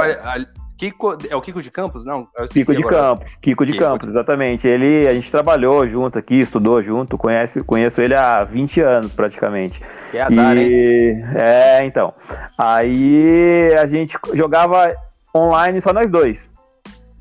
Kiko, 0.78 1.18
é 1.30 1.36
o 1.36 1.42
Kiko 1.42 1.62
de 1.62 1.72
Campos? 1.72 2.06
Não, 2.06 2.28
Kiko 2.54 2.72
de 2.72 2.84
agora. 2.84 2.96
Campos, 2.96 3.36
Kiko 3.38 3.66
de 3.66 3.72
Kiko 3.72 3.84
Campos, 3.84 4.08
de... 4.08 4.14
exatamente. 4.14 4.68
Ele, 4.68 5.08
a 5.08 5.14
gente 5.14 5.32
trabalhou 5.32 5.88
junto 5.88 6.20
aqui, 6.20 6.36
estudou 6.36 6.84
junto, 6.84 7.18
conhece, 7.18 7.64
conheço 7.64 8.00
ele 8.00 8.14
há 8.14 8.44
20 8.44 8.82
anos 8.82 9.12
praticamente. 9.12 9.82
Que 10.12 10.20
azar, 10.20 10.56
e... 10.56 10.62
hein? 10.62 11.24
É, 11.36 11.84
então. 11.84 12.14
Aí 12.58 13.74
a 13.74 13.88
gente 13.88 14.16
jogava 14.34 14.94
online 15.36 15.82
só 15.82 15.92
nós 15.92 16.12
dois. 16.12 16.48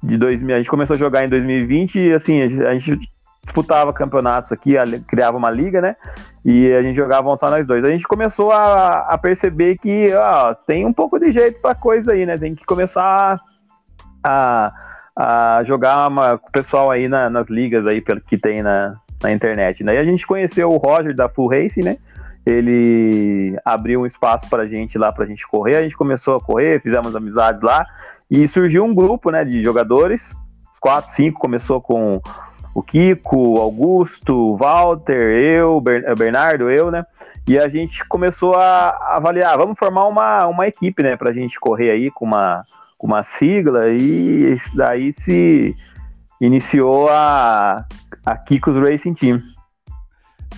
De 0.02 0.18
2000, 0.18 0.54
a 0.54 0.58
gente 0.58 0.70
começou 0.70 0.94
a 0.94 0.98
jogar 0.98 1.24
em 1.24 1.28
2020 1.28 1.98
e 1.98 2.12
assim, 2.12 2.42
a 2.42 2.74
gente 2.74 2.98
disputava 3.42 3.92
campeonatos 3.92 4.52
aqui, 4.52 4.74
criava 5.06 5.36
uma 5.36 5.50
liga, 5.50 5.80
né? 5.80 5.96
E 6.48 6.72
a 6.72 6.80
gente 6.80 6.94
jogava 6.94 7.36
só 7.36 7.50
nós 7.50 7.66
dois. 7.66 7.84
A 7.84 7.88
gente 7.88 8.06
começou 8.06 8.52
a, 8.52 9.00
a 9.00 9.18
perceber 9.18 9.76
que 9.78 10.14
ó, 10.14 10.54
tem 10.54 10.86
um 10.86 10.92
pouco 10.92 11.18
de 11.18 11.32
jeito 11.32 11.60
pra 11.60 11.74
coisa 11.74 12.12
aí, 12.12 12.24
né? 12.24 12.38
Tem 12.38 12.54
que 12.54 12.64
começar 12.64 13.40
a, 14.22 14.72
a 15.16 15.64
jogar 15.64 16.08
com 16.38 16.48
o 16.48 16.52
pessoal 16.52 16.88
aí 16.88 17.08
na, 17.08 17.28
nas 17.28 17.48
ligas 17.48 17.84
aí 17.84 18.00
que 18.00 18.38
tem 18.38 18.62
na, 18.62 18.94
na 19.20 19.32
internet. 19.32 19.82
Daí 19.82 19.96
né? 19.96 20.00
a 20.00 20.04
gente 20.04 20.24
conheceu 20.24 20.70
o 20.70 20.76
Roger 20.76 21.16
da 21.16 21.28
Full 21.28 21.48
Race, 21.48 21.82
né? 21.82 21.96
Ele 22.46 23.58
abriu 23.64 24.02
um 24.02 24.06
espaço 24.06 24.48
pra 24.48 24.68
gente 24.68 24.96
lá 24.96 25.10
pra 25.12 25.26
gente 25.26 25.44
correr. 25.48 25.78
A 25.78 25.82
gente 25.82 25.96
começou 25.96 26.36
a 26.36 26.40
correr, 26.40 26.80
fizemos 26.80 27.16
amizades 27.16 27.60
lá. 27.60 27.84
E 28.30 28.46
surgiu 28.46 28.84
um 28.84 28.94
grupo, 28.94 29.32
né, 29.32 29.44
de 29.44 29.64
jogadores, 29.64 30.32
quatro, 30.80 31.10
cinco, 31.10 31.40
começou 31.40 31.80
com 31.80 32.20
o 32.76 32.82
Kiko, 32.82 33.58
Augusto, 33.58 34.54
Walter, 34.54 35.42
eu, 35.42 35.80
Bernardo, 35.80 36.70
eu, 36.70 36.90
né? 36.90 37.06
E 37.48 37.58
a 37.58 37.70
gente 37.70 38.04
começou 38.04 38.52
a 38.52 39.16
avaliar, 39.16 39.56
vamos 39.56 39.78
formar 39.78 40.04
uma, 40.04 40.46
uma 40.46 40.66
equipe, 40.68 41.02
né, 41.02 41.16
pra 41.16 41.32
gente 41.32 41.58
correr 41.58 41.90
aí 41.90 42.10
com 42.10 42.26
uma, 42.26 42.64
com 42.98 43.06
uma 43.06 43.22
sigla 43.22 43.88
e 43.88 44.58
daí 44.74 45.10
se 45.10 45.74
iniciou 46.38 47.08
a, 47.08 47.86
a 48.26 48.36
Kiko's 48.36 48.76
Racing 48.76 49.14
Team. 49.14 49.40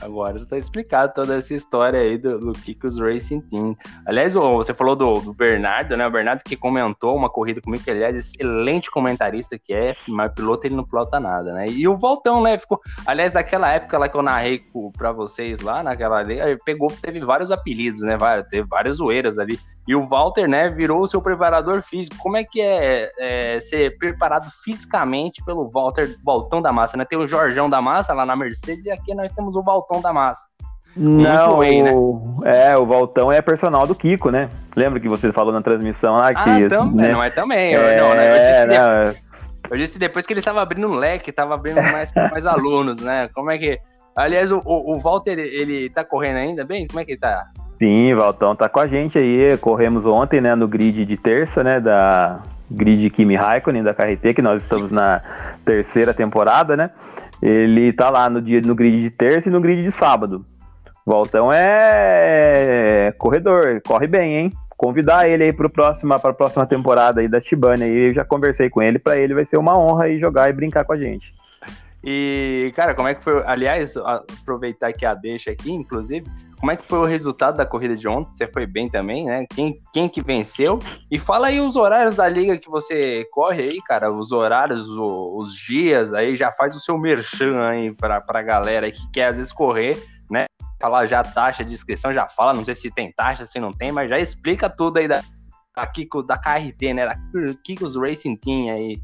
Agora 0.00 0.44
tá 0.46 0.56
explicado 0.56 1.12
toda 1.14 1.36
essa 1.36 1.52
história 1.52 2.00
aí 2.00 2.16
do, 2.16 2.38
do 2.38 2.52
Kiko's 2.52 2.98
Racing 2.98 3.40
Team. 3.40 3.76
Aliás, 4.06 4.34
você 4.34 4.72
falou 4.72 4.94
do, 4.94 5.20
do, 5.20 5.34
Bernardo, 5.34 5.96
né? 5.96 6.06
O 6.06 6.10
Bernardo 6.10 6.42
que 6.44 6.56
comentou 6.56 7.16
uma 7.16 7.28
corrida 7.28 7.60
comigo, 7.60 7.82
que 7.82 7.90
aliás, 7.90 8.14
excelente 8.14 8.90
comentarista 8.90 9.58
que 9.58 9.72
é, 9.72 9.96
mas 10.06 10.32
piloto 10.32 10.66
ele 10.66 10.76
não 10.76 10.84
pilota 10.84 11.18
nada, 11.18 11.52
né? 11.52 11.66
E 11.68 11.86
o 11.88 11.96
Voltão, 11.96 12.42
né? 12.42 12.58
Ficou. 12.58 12.80
Aliás, 13.06 13.32
daquela 13.32 13.72
época 13.72 13.98
lá 13.98 14.08
que 14.08 14.16
eu 14.16 14.22
narrei 14.22 14.62
para 14.96 15.12
vocês 15.12 15.60
lá, 15.60 15.82
naquela 15.82 16.22
ele 16.22 16.58
pegou, 16.64 16.88
teve 16.90 17.20
vários 17.20 17.50
apelidos, 17.50 18.00
né? 18.00 18.16
Teve 18.48 18.66
várias 18.68 18.96
zoeiras 18.96 19.38
ali. 19.38 19.58
E 19.88 19.94
o 19.94 20.06
Walter, 20.06 20.46
né, 20.46 20.68
virou 20.68 21.00
o 21.00 21.06
seu 21.06 21.22
preparador 21.22 21.80
físico. 21.80 22.14
Como 22.18 22.36
é 22.36 22.44
que 22.44 22.60
é, 22.60 23.10
é, 23.18 23.58
ser 23.58 23.96
preparado 23.96 24.46
fisicamente 24.62 25.42
pelo 25.42 25.70
Walter 25.70 26.14
Valtão 26.22 26.60
da 26.60 26.70
Massa, 26.70 26.98
né? 26.98 27.06
Tem 27.06 27.18
o 27.18 27.26
Jorjão 27.26 27.70
da 27.70 27.80
Massa 27.80 28.12
lá 28.12 28.26
na 28.26 28.36
Mercedes 28.36 28.84
e 28.84 28.90
aqui 28.90 29.14
nós 29.14 29.32
temos 29.32 29.56
o 29.56 29.62
Valtão 29.62 30.02
da 30.02 30.12
Massa. 30.12 30.46
Não, 30.94 31.56
way, 31.56 31.82
né? 31.82 31.90
é, 32.44 32.76
o 32.76 32.84
Valtão 32.84 33.32
é 33.32 33.40
personal 33.40 33.86
do 33.86 33.94
Kiko, 33.94 34.30
né? 34.30 34.50
Lembra 34.76 35.00
que 35.00 35.08
você 35.08 35.32
falou 35.32 35.54
na 35.54 35.62
transmissão 35.62 36.16
lá 36.16 36.34
que. 36.34 36.64
Ah, 36.64 36.68
também, 36.68 37.06
né? 37.06 37.12
não 37.12 37.22
é 37.22 37.30
também. 37.30 37.74
É, 37.74 37.98
não, 37.98 38.14
né? 38.14 38.30
eu, 38.30 38.50
disse 38.50 38.66
não, 38.66 38.66
depois, 38.66 39.22
eu 39.70 39.76
disse 39.78 39.98
depois 39.98 40.26
que 40.26 40.34
ele 40.34 40.42
tava 40.42 40.60
abrindo 40.60 40.86
um 40.86 40.94
leque, 40.94 41.32
tava 41.32 41.54
abrindo 41.54 41.80
mais 41.80 42.12
mais 42.12 42.44
alunos, 42.44 43.00
né? 43.00 43.30
Como 43.34 43.50
é 43.50 43.56
que. 43.56 43.78
Aliás, 44.14 44.50
o, 44.50 44.60
o 44.64 44.98
Walter, 44.98 45.38
ele 45.38 45.88
tá 45.88 46.04
correndo 46.04 46.36
ainda 46.36 46.64
bem? 46.64 46.86
Como 46.86 47.00
é 47.00 47.06
que 47.06 47.12
ele 47.12 47.20
tá? 47.20 47.46
Sim, 47.78 48.12
Valtão 48.14 48.56
tá 48.56 48.68
com 48.68 48.80
a 48.80 48.86
gente 48.86 49.18
aí. 49.18 49.56
Corremos 49.58 50.04
ontem, 50.04 50.40
né, 50.40 50.54
no 50.54 50.66
grid 50.66 51.04
de 51.04 51.16
terça, 51.16 51.62
né, 51.62 51.80
da 51.80 52.40
grid 52.70 53.08
Kimi 53.10 53.36
Raikkonen 53.36 53.82
da 53.82 53.94
KRT, 53.94 54.34
que 54.34 54.42
nós 54.42 54.62
estamos 54.62 54.90
na 54.90 55.22
terceira 55.64 56.12
temporada, 56.12 56.76
né? 56.76 56.90
Ele 57.40 57.92
tá 57.92 58.10
lá 58.10 58.28
no 58.28 58.42
dia 58.42 58.60
no 58.60 58.74
grid 58.74 59.00
de 59.00 59.10
terça 59.10 59.48
e 59.48 59.52
no 59.52 59.60
grid 59.60 59.82
de 59.82 59.92
sábado. 59.92 60.44
Valtão 61.06 61.50
é 61.52 63.14
corredor, 63.16 63.80
corre 63.86 64.06
bem, 64.06 64.36
hein? 64.36 64.52
Convidar 64.76 65.28
ele 65.28 65.44
aí 65.44 65.52
para 65.52 65.68
próxima 65.68 66.18
para 66.18 66.30
a 66.30 66.34
próxima 66.34 66.66
temporada 66.66 67.20
aí 67.20 67.28
da 67.28 67.40
Shibane 67.40 67.84
aí, 67.84 68.08
eu 68.08 68.14
já 68.14 68.24
conversei 68.24 68.68
com 68.68 68.82
ele, 68.82 68.98
para 68.98 69.16
ele 69.16 69.34
vai 69.34 69.44
ser 69.44 69.56
uma 69.56 69.78
honra 69.78 70.04
aí 70.04 70.20
jogar 70.20 70.50
e 70.50 70.52
brincar 70.52 70.84
com 70.84 70.92
a 70.92 70.96
gente. 70.96 71.32
E, 72.04 72.72
cara, 72.76 72.94
como 72.94 73.08
é 73.08 73.14
que 73.14 73.24
foi? 73.24 73.42
Aliás, 73.44 73.96
aproveitar 73.96 74.92
que 74.92 75.04
a 75.04 75.14
deixa 75.14 75.50
aqui, 75.50 75.72
inclusive, 75.72 76.26
como 76.58 76.72
é 76.72 76.76
que 76.76 76.86
foi 76.86 76.98
o 76.98 77.04
resultado 77.04 77.56
da 77.56 77.64
corrida 77.64 77.96
de 77.96 78.08
ontem? 78.08 78.32
Você 78.32 78.46
foi 78.46 78.66
bem 78.66 78.88
também, 78.88 79.26
né? 79.26 79.46
Quem, 79.54 79.80
quem 79.92 80.08
que 80.08 80.20
venceu? 80.20 80.78
E 81.10 81.18
fala 81.18 81.48
aí 81.48 81.60
os 81.60 81.76
horários 81.76 82.14
da 82.14 82.28
liga 82.28 82.58
que 82.58 82.68
você 82.68 83.24
corre 83.30 83.62
aí, 83.62 83.82
cara. 83.82 84.10
Os 84.12 84.32
horários, 84.32 84.88
os, 84.88 84.98
os 84.98 85.54
dias 85.54 86.12
aí, 86.12 86.34
já 86.34 86.50
faz 86.50 86.74
o 86.74 86.80
seu 86.80 86.98
merchan 86.98 87.68
aí 87.68 87.94
pra, 87.94 88.20
pra 88.20 88.42
galera 88.42 88.90
que 88.90 89.08
quer 89.12 89.28
às 89.28 89.36
vezes 89.36 89.52
correr, 89.52 89.96
né? 90.28 90.44
Falar 90.80 91.06
já 91.06 91.22
taxa 91.22 91.64
de 91.64 91.72
inscrição, 91.72 92.12
já 92.12 92.26
fala, 92.26 92.54
não 92.54 92.64
sei 92.64 92.74
se 92.74 92.90
tem 92.90 93.12
taxa, 93.12 93.44
se 93.44 93.60
não 93.60 93.72
tem, 93.72 93.92
mas 93.92 94.10
já 94.10 94.18
explica 94.18 94.68
tudo 94.68 94.98
aí 94.98 95.06
da, 95.06 95.22
da, 95.76 95.86
Kiko, 95.86 96.22
da 96.22 96.36
KRT, 96.36 96.94
né? 96.94 97.06
Da 97.06 97.16
Kiko's 97.62 97.96
Racing 97.96 98.36
Team 98.36 98.74
aí. 98.74 99.00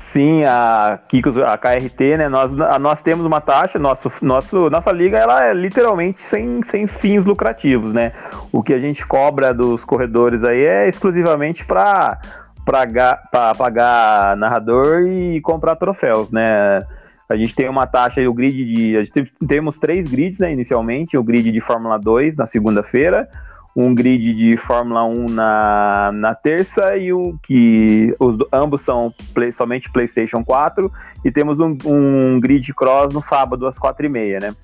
Sim, 0.00 0.42
a 0.44 0.98
Kikos, 1.08 1.36
a 1.36 1.56
KRT, 1.56 2.16
né? 2.16 2.28
Nós, 2.28 2.50
nós 2.80 3.02
temos 3.02 3.24
uma 3.24 3.40
taxa, 3.40 3.78
nosso, 3.78 4.10
nosso, 4.22 4.70
nossa 4.70 4.90
liga 4.90 5.18
ela 5.18 5.44
é 5.44 5.54
literalmente 5.54 6.22
sem, 6.26 6.62
sem 6.64 6.86
fins 6.86 7.24
lucrativos, 7.26 7.92
né? 7.92 8.12
O 8.50 8.62
que 8.62 8.72
a 8.72 8.78
gente 8.78 9.06
cobra 9.06 9.52
dos 9.54 9.84
corredores 9.84 10.42
aí 10.42 10.64
é 10.64 10.88
exclusivamente 10.88 11.64
para 11.66 12.18
pagar 12.64 14.36
narrador 14.36 15.02
e 15.06 15.40
comprar 15.42 15.76
troféus, 15.76 16.30
né? 16.30 16.80
A 17.28 17.36
gente 17.36 17.54
tem 17.54 17.68
uma 17.68 17.86
taxa, 17.86 18.20
o 18.28 18.34
grid 18.34 18.64
de. 18.64 18.96
A 18.96 19.46
temos 19.46 19.78
três 19.78 20.10
grids, 20.10 20.40
né, 20.40 20.52
inicialmente, 20.52 21.16
o 21.16 21.22
grid 21.22 21.52
de 21.52 21.60
Fórmula 21.60 21.96
2 21.98 22.36
na 22.36 22.46
segunda-feira, 22.46 23.28
um 23.74 23.94
grid 23.94 24.34
de 24.34 24.56
Fórmula 24.56 25.04
1 25.04 25.26
na, 25.26 26.10
na 26.12 26.34
terça 26.34 26.96
e 26.96 27.12
um 27.12 27.38
que 27.42 28.14
os, 28.18 28.38
ambos 28.52 28.82
são 28.82 29.12
play, 29.32 29.52
somente 29.52 29.90
PlayStation 29.90 30.44
4 30.44 30.90
e 31.24 31.30
temos 31.30 31.60
um, 31.60 31.76
um 31.84 32.40
grid 32.40 32.72
cross 32.74 33.12
no 33.12 33.22
sábado 33.22 33.66
às 33.66 33.78
quatro 33.78 34.04
e 34.04 34.08
meia, 34.08 34.40
né? 34.40 34.54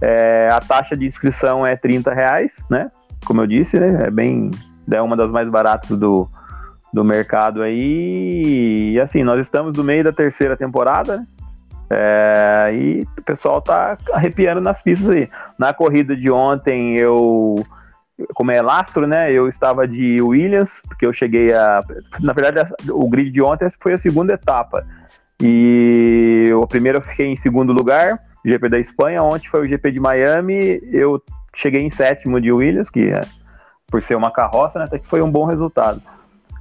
É, 0.00 0.48
a 0.50 0.60
taxa 0.60 0.96
de 0.96 1.06
inscrição 1.06 1.66
é 1.66 1.76
30 1.76 2.12
reais, 2.12 2.64
né? 2.70 2.90
Como 3.24 3.40
eu 3.40 3.46
disse, 3.46 3.78
né? 3.78 4.06
É 4.06 4.10
bem, 4.10 4.50
é 4.90 5.00
uma 5.00 5.16
das 5.16 5.30
mais 5.30 5.48
baratas 5.48 5.98
do, 5.98 6.28
do 6.92 7.04
mercado 7.04 7.62
aí. 7.62 8.92
E 8.92 9.00
assim, 9.00 9.22
nós 9.22 9.40
estamos 9.40 9.76
no 9.76 9.84
meio 9.84 10.04
da 10.04 10.12
terceira 10.12 10.56
temporada, 10.56 11.18
né? 11.18 11.26
É, 11.92 12.70
e 12.72 13.06
o 13.18 13.22
pessoal 13.22 13.60
tá 13.60 13.98
arrepiando 14.12 14.60
nas 14.60 14.80
pistas 14.80 15.10
aí. 15.10 15.28
Na 15.58 15.74
corrida 15.74 16.16
de 16.16 16.30
ontem 16.30 16.96
eu 16.96 17.66
como 18.34 18.50
é 18.50 18.60
lastro, 18.60 19.06
né? 19.06 19.32
Eu 19.32 19.48
estava 19.48 19.86
de 19.86 20.20
Williams, 20.20 20.82
porque 20.86 21.06
eu 21.06 21.12
cheguei 21.12 21.52
a. 21.52 21.82
Na 22.20 22.32
verdade, 22.32 22.72
o 22.90 23.08
grid 23.08 23.30
de 23.30 23.42
ontem 23.42 23.68
foi 23.78 23.92
a 23.92 23.98
segunda 23.98 24.34
etapa. 24.34 24.86
E 25.42 26.50
o 26.54 26.66
primeiro 26.66 26.98
eu 26.98 27.02
fiquei 27.02 27.26
em 27.26 27.36
segundo 27.36 27.72
lugar, 27.72 28.18
GP 28.44 28.68
da 28.68 28.78
Espanha. 28.78 29.22
Ontem 29.22 29.48
foi 29.48 29.62
o 29.62 29.68
GP 29.68 29.92
de 29.92 30.00
Miami. 30.00 30.80
Eu 30.92 31.22
cheguei 31.54 31.82
em 31.82 31.90
sétimo 31.90 32.40
de 32.40 32.52
Williams, 32.52 32.90
que 32.90 33.10
é, 33.10 33.20
por 33.86 34.02
ser 34.02 34.16
uma 34.16 34.30
carroça, 34.30 34.78
né? 34.78 34.84
Até 34.84 34.98
que 34.98 35.06
foi 35.06 35.22
um 35.22 35.30
bom 35.30 35.44
resultado. 35.44 36.02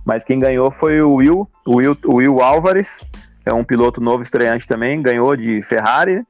Mas 0.05 0.23
quem 0.23 0.39
ganhou 0.39 0.71
foi 0.71 1.01
o 1.01 1.15
Will, 1.15 1.47
o 1.65 1.75
Will, 1.75 1.97
o 2.05 2.15
Will 2.15 2.41
Álvares, 2.41 3.03
é 3.45 3.53
um 3.53 3.63
piloto 3.63 4.01
novo 4.01 4.23
estreante 4.23 4.67
também, 4.67 5.01
ganhou 5.01 5.35
de 5.35 5.61
Ferrari. 5.63 6.23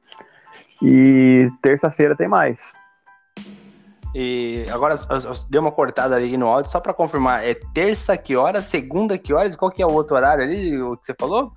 E 0.82 1.50
terça-feira 1.62 2.16
tem 2.16 2.26
mais. 2.26 2.72
E 4.14 4.66
agora 4.70 4.94
deu 5.48 5.60
uma 5.60 5.70
cortada 5.70 6.16
ali 6.16 6.36
no 6.36 6.46
áudio 6.46 6.70
só 6.70 6.80
para 6.80 6.92
confirmar. 6.92 7.44
É 7.44 7.54
terça 7.72 8.16
que 8.16 8.36
horas, 8.36 8.64
segunda 8.64 9.16
que 9.16 9.32
horas? 9.32 9.54
Qual 9.54 9.70
que 9.70 9.82
é 9.82 9.86
o 9.86 9.92
outro 9.92 10.16
horário 10.16 10.42
ali, 10.42 10.80
o 10.80 10.96
que 10.96 11.06
você 11.06 11.14
falou? 11.18 11.52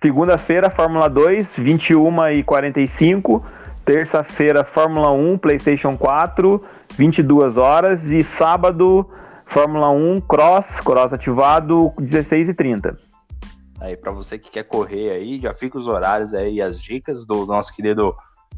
Segunda-feira, 0.00 0.70
Fórmula 0.70 1.08
2, 1.08 1.56
21 1.56 2.28
e 2.28 2.44
45. 2.44 3.44
Terça-feira, 3.84 4.62
Fórmula 4.64 5.10
1, 5.10 5.38
PlayStation 5.38 5.96
4, 5.96 6.64
22 6.96 7.56
horas. 7.56 8.04
E 8.04 8.22
sábado, 8.22 9.10
Fórmula 9.46 9.90
1, 9.90 10.20
Cross, 10.20 10.80
Cross 10.80 11.12
ativado, 11.12 11.92
16 11.98 12.50
e 12.50 12.54
30. 12.54 12.96
Aí, 13.80 13.96
para 13.96 14.12
você 14.12 14.38
que 14.38 14.50
quer 14.50 14.64
correr 14.64 15.10
aí, 15.10 15.38
já 15.40 15.52
fica 15.52 15.78
os 15.78 15.88
horários 15.88 16.32
aí, 16.32 16.62
as 16.62 16.80
dicas 16.80 17.26
do 17.26 17.44
nosso 17.46 17.74
querido, 17.74 18.14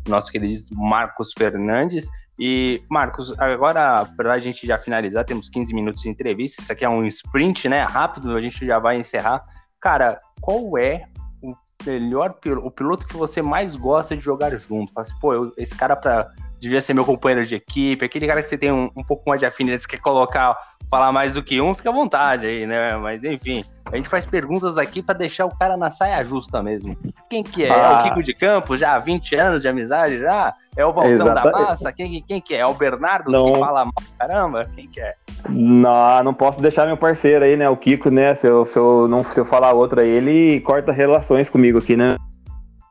nosso 0.07 0.31
querido 0.31 0.61
Marcos 0.73 1.33
Fernandes. 1.33 2.11
E, 2.43 2.83
Marcos, 2.89 3.39
agora 3.39 4.07
para 4.17 4.33
a 4.33 4.39
gente 4.39 4.67
já 4.67 4.79
finalizar, 4.79 5.27
temos 5.27 5.51
15 5.51 5.75
minutos 5.75 6.01
de 6.01 6.09
entrevista. 6.09 6.63
Isso 6.63 6.73
aqui 6.73 6.87
é 6.87 6.89
um 6.89 7.05
sprint, 7.05 7.69
né? 7.69 7.83
Rápido, 7.83 8.35
a 8.35 8.41
gente 8.41 8.65
já 8.65 8.79
vai 8.79 8.99
encerrar. 8.99 9.45
Cara, 9.79 10.19
qual 10.41 10.79
é 10.79 11.03
o 11.43 11.55
melhor 11.85 12.33
piloto, 12.41 12.67
o 12.67 12.71
piloto 12.71 13.07
que 13.07 13.15
você 13.15 13.43
mais 13.43 13.77
gosta 13.77 14.17
de 14.17 14.25
jogar 14.25 14.57
junto? 14.57 14.91
Fala 14.91 15.03
assim, 15.03 15.19
pô, 15.21 15.35
eu, 15.35 15.53
esse 15.59 15.77
cara 15.77 15.95
pra, 15.95 16.33
devia 16.61 16.81
ser 16.81 16.93
meu 16.93 17.05
companheiro 17.05 17.45
de 17.45 17.57
equipe, 17.57 18.05
aquele 18.05 18.27
cara 18.27 18.43
que 18.43 18.49
você 18.49 18.59
tem 18.59 18.71
um, 18.71 18.91
um 18.95 19.03
pouco 19.03 19.29
mais 19.29 19.41
de 19.41 19.47
afinidade, 19.47 19.83
você 19.83 19.89
quer 19.89 20.01
colocar, 20.01 20.55
falar 20.91 21.11
mais 21.11 21.33
do 21.35 21.43
que 21.43 21.61
um, 21.61 21.75
fica 21.75 21.89
à 21.89 21.93
vontade 21.93 22.47
aí, 22.47 22.67
né? 22.67 22.97
Mas 22.97 23.25
enfim, 23.25 23.65
A 23.91 23.97
gente 23.97 24.09
faz 24.09 24.25
perguntas 24.25 24.79
aqui 24.79 25.03
para 25.03 25.19
deixar 25.19 25.47
o 25.47 25.57
cara 25.57 25.77
na 25.77 25.91
saia 25.91 26.23
justa 26.23 26.63
mesmo. 26.63 26.97
Quem 27.29 27.43
que 27.43 27.65
é? 27.65 27.73
Ah. 27.73 27.77
É 27.77 28.01
o 28.01 28.03
Kiko 28.05 28.23
de 28.23 28.35
Campos, 28.35 28.79
já 28.79 28.95
há 28.95 28.99
20 28.99 29.35
anos 29.35 29.63
de 29.63 29.69
amizade, 29.69 30.19
já? 30.19 30.55
É 30.77 30.85
o 30.85 30.93
Valtão 30.93 31.17
da 31.17 31.25
Exatamente. 31.33 31.69
Massa? 31.69 31.93
Quem, 31.93 32.23
quem 32.23 32.41
que 32.41 32.55
é? 32.55 32.59
É 32.59 32.67
o 32.67 32.75
Bernardo 32.75 33.33
Não. 33.33 33.53
que 33.53 33.59
fala 33.59 33.85
mal, 33.85 33.95
caramba? 34.19 34.65
Quem 34.77 34.87
que 34.87 35.01
é? 35.01 35.15
Não, 35.49 36.23
não 36.23 36.35
posso 36.35 36.61
deixar 36.61 36.87
meu 36.87 36.97
parceiro 36.97 37.45
aí, 37.45 37.57
né? 37.57 37.69
O 37.69 37.77
Kiko, 37.77 38.11
né? 38.11 38.35
Se 38.35 38.47
eu, 38.47 38.67
se 38.67 38.77
eu, 38.77 39.09
não, 39.09 39.25
se 39.25 39.41
eu 39.41 39.45
falar 39.45 39.73
outro 39.73 40.01
aí, 40.01 40.09
ele 40.09 40.61
corta 40.61 40.93
relações 40.93 41.49
comigo 41.49 41.79
aqui, 41.79 41.97
né? 41.97 42.17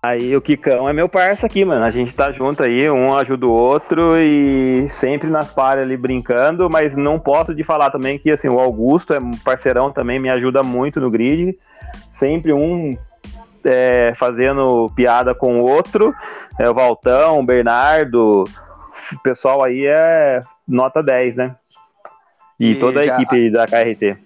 Aí 0.02 0.34
o 0.36 0.42
Kikão 0.42 0.88
é 0.88 0.94
meu 0.94 1.10
parça 1.10 1.46
aqui, 1.46 1.66
mano. 1.66 1.84
A 1.84 1.92
gente 1.92 2.14
tá 2.14 2.32
junto 2.32 2.64
aí, 2.64 2.90
um 2.90 3.14
ajuda 3.16 3.46
o 3.46 3.52
outro 3.52 4.18
e 4.18 4.88
sempre 4.92 5.30
nas 5.30 5.52
paras 5.52 5.84
ali 5.84 5.98
brincando, 5.98 6.70
mas 6.70 6.96
não 6.96 7.20
posso 7.20 7.54
de 7.54 7.64
falar 7.66 7.90
também 7.92 8.18
que 8.18 8.32
assim, 8.32 8.48
o 8.48 8.60
Augusto 8.60 9.14
é 9.14 9.20
um 9.20 9.32
parceirão 9.32 9.92
também, 9.92 10.18
me 10.18 10.30
ajuda 10.30 10.64
muito 10.64 11.02
no 11.02 11.12
grid. 11.12 11.58
Sempre 12.14 12.54
um 12.54 12.98
é, 13.66 14.14
fazendo 14.18 14.90
piada 14.96 15.36
com 15.36 15.60
o 15.60 15.64
outro. 15.70 16.16
É, 16.58 16.70
o 16.70 16.74
Valtão, 16.74 17.40
o 17.40 17.46
Bernardo, 17.46 18.46
o 19.14 19.20
pessoal 19.22 19.62
aí 19.64 19.86
é 19.86 20.40
nota 20.66 21.04
10, 21.04 21.36
né? 21.36 21.56
E, 22.58 22.72
E 22.72 22.76
toda 22.80 23.02
a 23.02 23.06
já- 23.06 23.16
equipe 23.16 23.50
da 23.52 23.66
KRT. 23.66 24.18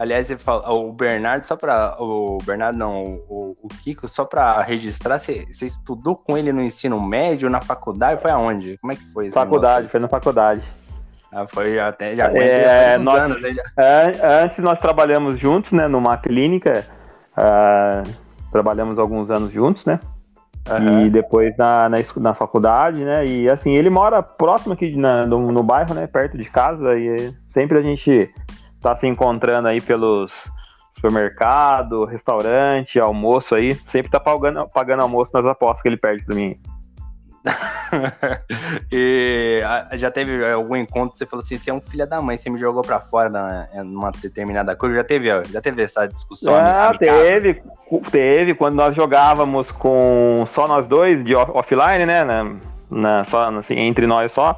Aliás, 0.00 0.32
fala- 0.38 0.72
o 0.72 0.90
Bernardo, 0.92 1.42
só 1.42 1.54
pra. 1.56 1.94
O 2.00 2.38
Bernardo 2.42 2.78
não, 2.78 3.02
o, 3.28 3.54
o 3.62 3.68
Kiko, 3.68 4.08
só 4.08 4.24
pra 4.24 4.62
registrar, 4.62 5.18
você, 5.18 5.46
estudou 5.60 6.16
com 6.16 6.38
ele 6.38 6.54
no 6.54 6.62
ensino 6.62 6.98
médio, 7.02 7.50
na 7.50 7.60
faculdade? 7.60 8.22
Foi 8.22 8.30
aonde? 8.30 8.78
Como 8.78 8.94
é 8.94 8.96
que 8.96 9.04
foi 9.12 9.26
isso? 9.26 9.34
Faculdade, 9.34 9.88
foi 9.88 10.00
na 10.00 10.08
faculdade. 10.08 10.62
Ah, 11.30 11.46
foi 11.46 11.78
até 11.78 12.16
já 12.16 12.28
É, 12.28 12.96
nós- 12.96 13.18
anos 13.20 13.44
aí 13.44 13.52
já. 13.52 13.62
Antes 14.42 14.56
nós 14.60 14.78
trabalhamos 14.78 15.38
juntos, 15.38 15.70
né, 15.72 15.86
numa 15.86 16.16
clínica. 16.16 16.86
ah, 17.36 18.02
trabalhamos 18.50 18.98
alguns 18.98 19.30
anos 19.30 19.52
juntos, 19.52 19.84
né? 19.84 20.00
Aham. 20.68 21.06
E 21.06 21.10
depois 21.10 21.54
na, 21.58 21.88
na, 21.90 21.98
na 22.16 22.34
faculdade, 22.34 23.04
né? 23.04 23.24
E 23.26 23.48
assim, 23.50 23.72
ele 23.72 23.88
mora 23.90 24.22
próximo 24.22 24.72
aqui 24.72 24.96
na- 24.96 25.26
no, 25.26 25.52
no 25.52 25.62
bairro, 25.62 25.92
né? 25.94 26.06
Perto 26.06 26.36
de 26.38 26.48
casa. 26.50 26.98
E 26.98 27.34
sempre 27.48 27.78
a 27.78 27.82
gente 27.82 28.28
tá 28.80 28.96
se 28.96 29.06
encontrando 29.06 29.68
aí 29.68 29.80
pelos 29.80 30.32
supermercado, 30.94 32.04
restaurante, 32.04 32.98
almoço 33.00 33.54
aí. 33.54 33.74
Sempre 33.88 34.10
tá 34.10 34.20
pagando, 34.20 34.68
pagando 34.68 35.02
almoço 35.02 35.30
nas 35.32 35.46
apostas 35.46 35.82
que 35.82 35.88
ele 35.88 35.96
perde 35.96 36.24
pra 36.24 36.34
mim. 36.34 36.58
e 38.92 39.62
já 39.94 40.10
teve 40.10 40.44
algum 40.50 40.76
encontro 40.76 41.12
que 41.12 41.18
você 41.18 41.26
falou 41.26 41.42
assim, 41.42 41.56
você 41.56 41.70
é 41.70 41.74
um 41.74 41.80
filho 41.80 42.06
da 42.06 42.20
mãe, 42.20 42.36
você 42.36 42.50
me 42.50 42.58
jogou 42.58 42.82
pra 42.82 43.00
fora 43.00 43.30
na, 43.30 43.66
numa 43.82 44.10
determinada 44.10 44.76
coisa. 44.76 44.96
Já 44.96 45.04
teve, 45.04 45.44
já 45.44 45.60
teve 45.60 45.82
essa 45.82 46.06
discussão? 46.06 46.54
Ah, 46.54 46.92
teve, 46.98 47.62
teve, 48.10 48.54
quando 48.54 48.74
nós 48.74 48.94
jogávamos 48.94 49.70
com 49.70 50.44
só 50.48 50.68
nós 50.68 50.86
dois, 50.86 51.24
de 51.24 51.34
off- 51.34 51.52
offline, 51.54 52.04
né? 52.04 52.24
Na, 52.24 52.56
na- 52.90 53.24
só, 53.24 53.48
assim, 53.56 53.74
entre 53.74 54.06
nós 54.06 54.30
só. 54.32 54.54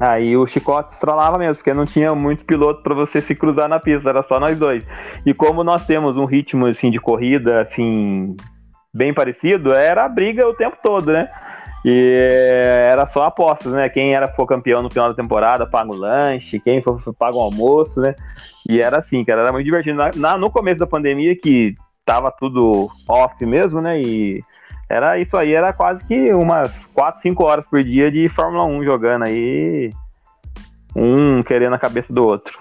Aí 0.00 0.36
o 0.36 0.46
chicote 0.46 0.94
estralava 0.94 1.38
mesmo, 1.38 1.56
porque 1.56 1.74
não 1.74 1.84
tinha 1.84 2.14
muito 2.14 2.44
piloto 2.44 2.82
para 2.82 2.94
você 2.94 3.20
se 3.20 3.34
cruzar 3.34 3.68
na 3.68 3.80
pista, 3.80 4.08
era 4.08 4.22
só 4.22 4.38
nós 4.38 4.56
dois. 4.58 4.86
E 5.26 5.34
como 5.34 5.64
nós 5.64 5.86
temos 5.86 6.16
um 6.16 6.24
ritmo 6.24 6.66
assim 6.66 6.90
de 6.90 7.00
corrida 7.00 7.60
assim 7.62 8.36
bem 8.94 9.12
parecido, 9.12 9.72
era 9.74 10.08
briga 10.08 10.46
o 10.48 10.54
tempo 10.54 10.76
todo, 10.82 11.12
né? 11.12 11.28
E 11.84 12.26
era 12.90 13.06
só 13.06 13.24
apostas, 13.24 13.72
né? 13.72 13.88
Quem 13.88 14.14
era 14.14 14.28
for 14.28 14.46
campeão 14.46 14.82
no 14.82 14.90
final 14.90 15.08
da 15.08 15.14
temporada 15.14 15.66
paga 15.66 15.90
o 15.90 15.96
lanche, 15.96 16.60
quem 16.60 16.82
for 16.82 17.00
paga 17.18 17.36
o 17.36 17.40
almoço, 17.40 18.00
né? 18.00 18.14
E 18.68 18.80
era 18.80 18.98
assim, 18.98 19.24
cara, 19.24 19.42
era 19.42 19.52
muito 19.52 19.64
divertido. 19.64 19.96
Na, 19.96 20.10
na- 20.14 20.38
no 20.38 20.50
começo 20.50 20.78
da 20.80 20.86
pandemia, 20.86 21.34
que 21.36 21.74
tava 22.04 22.30
tudo 22.30 22.88
off 23.08 23.44
mesmo, 23.44 23.80
né? 23.80 24.00
E 24.00 24.42
era 24.88 25.18
isso 25.18 25.36
aí, 25.36 25.52
era 25.52 25.72
quase 25.72 26.02
que 26.04 26.32
umas 26.32 26.86
4, 26.86 27.20
5 27.20 27.44
horas 27.44 27.66
por 27.66 27.84
dia 27.84 28.10
de 28.10 28.28
Fórmula 28.30 28.64
1 28.64 28.84
jogando 28.84 29.24
aí, 29.24 29.90
um 30.96 31.42
querendo 31.42 31.74
a 31.74 31.78
cabeça 31.78 32.12
do 32.12 32.24
outro. 32.24 32.58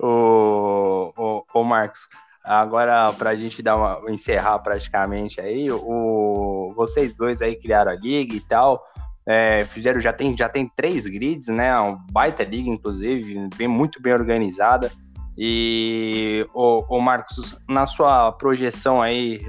o, 0.00 1.12
o, 1.16 1.44
o 1.52 1.64
Marcos, 1.64 2.08
agora 2.42 3.12
pra 3.12 3.34
gente 3.34 3.62
dar 3.62 3.76
uma, 3.76 4.00
encerrar 4.10 4.58
praticamente 4.60 5.40
aí, 5.40 5.70
o, 5.70 6.72
vocês 6.74 7.14
dois 7.14 7.42
aí 7.42 7.54
criaram 7.54 7.92
a 7.92 7.94
liga 7.94 8.34
e 8.34 8.40
tal, 8.40 8.82
é, 9.26 9.66
fizeram, 9.66 10.00
já 10.00 10.12
tem, 10.12 10.34
já 10.34 10.48
tem 10.48 10.70
três 10.74 11.06
grids, 11.06 11.48
né, 11.48 11.78
uma 11.78 12.02
baita 12.10 12.42
liga 12.44 12.70
inclusive, 12.70 13.48
bem, 13.56 13.68
muito 13.68 14.00
bem 14.00 14.14
organizada, 14.14 14.90
e 15.36 16.44
o 16.52 17.00
Marcos, 17.00 17.56
na 17.68 17.86
sua 17.86 18.32
projeção 18.32 19.00
aí, 19.00 19.40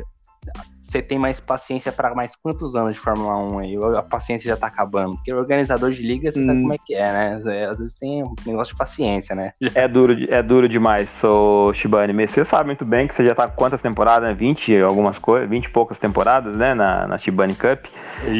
você 0.89 1.03
tem 1.03 1.19
mais 1.19 1.39
paciência 1.39 1.91
para 1.91 2.15
mais 2.15 2.35
quantos 2.35 2.75
anos 2.75 2.95
de 2.95 2.99
Fórmula 2.99 3.37
1 3.37 3.59
aí? 3.59 3.75
A 3.95 4.01
paciência 4.01 4.49
já 4.49 4.57
tá 4.57 4.65
acabando. 4.65 5.15
Porque 5.15 5.31
o 5.31 5.37
organizador 5.37 5.91
de 5.91 6.01
liga, 6.01 6.31
você 6.31 6.43
sabe 6.43 6.57
Hum. 6.57 6.61
como 6.63 6.73
é 6.73 6.77
que 6.83 6.95
é, 6.95 7.05
né? 7.11 7.35
Às 7.35 7.77
vezes 7.79 7.95
tem 7.95 8.23
um 8.23 8.33
negócio 8.45 8.73
de 8.73 8.77
paciência, 8.79 9.35
né? 9.35 9.51
É 9.75 9.87
duro, 9.87 10.15
é 10.27 10.41
duro 10.41 10.67
demais, 10.67 11.07
sou 11.21 11.71
Shibane. 11.75 12.11
Mas 12.11 12.31
Você 12.31 12.43
sabe 12.43 12.65
muito 12.67 12.85
bem 12.85 13.07
que 13.07 13.13
você 13.13 13.23
já 13.23 13.35
tá 13.35 13.47
com 13.47 13.55
quantas 13.55 13.81
temporadas, 13.81 14.27
né? 14.29 14.33
20 14.33 14.81
algumas 14.81 15.19
coisas, 15.19 15.47
20 15.47 15.65
e 15.65 15.69
poucas 15.69 15.99
temporadas, 15.99 16.55
né? 16.57 16.73
Na, 16.73 17.07
na 17.07 17.17
Shibane 17.19 17.53
Cup. 17.53 17.85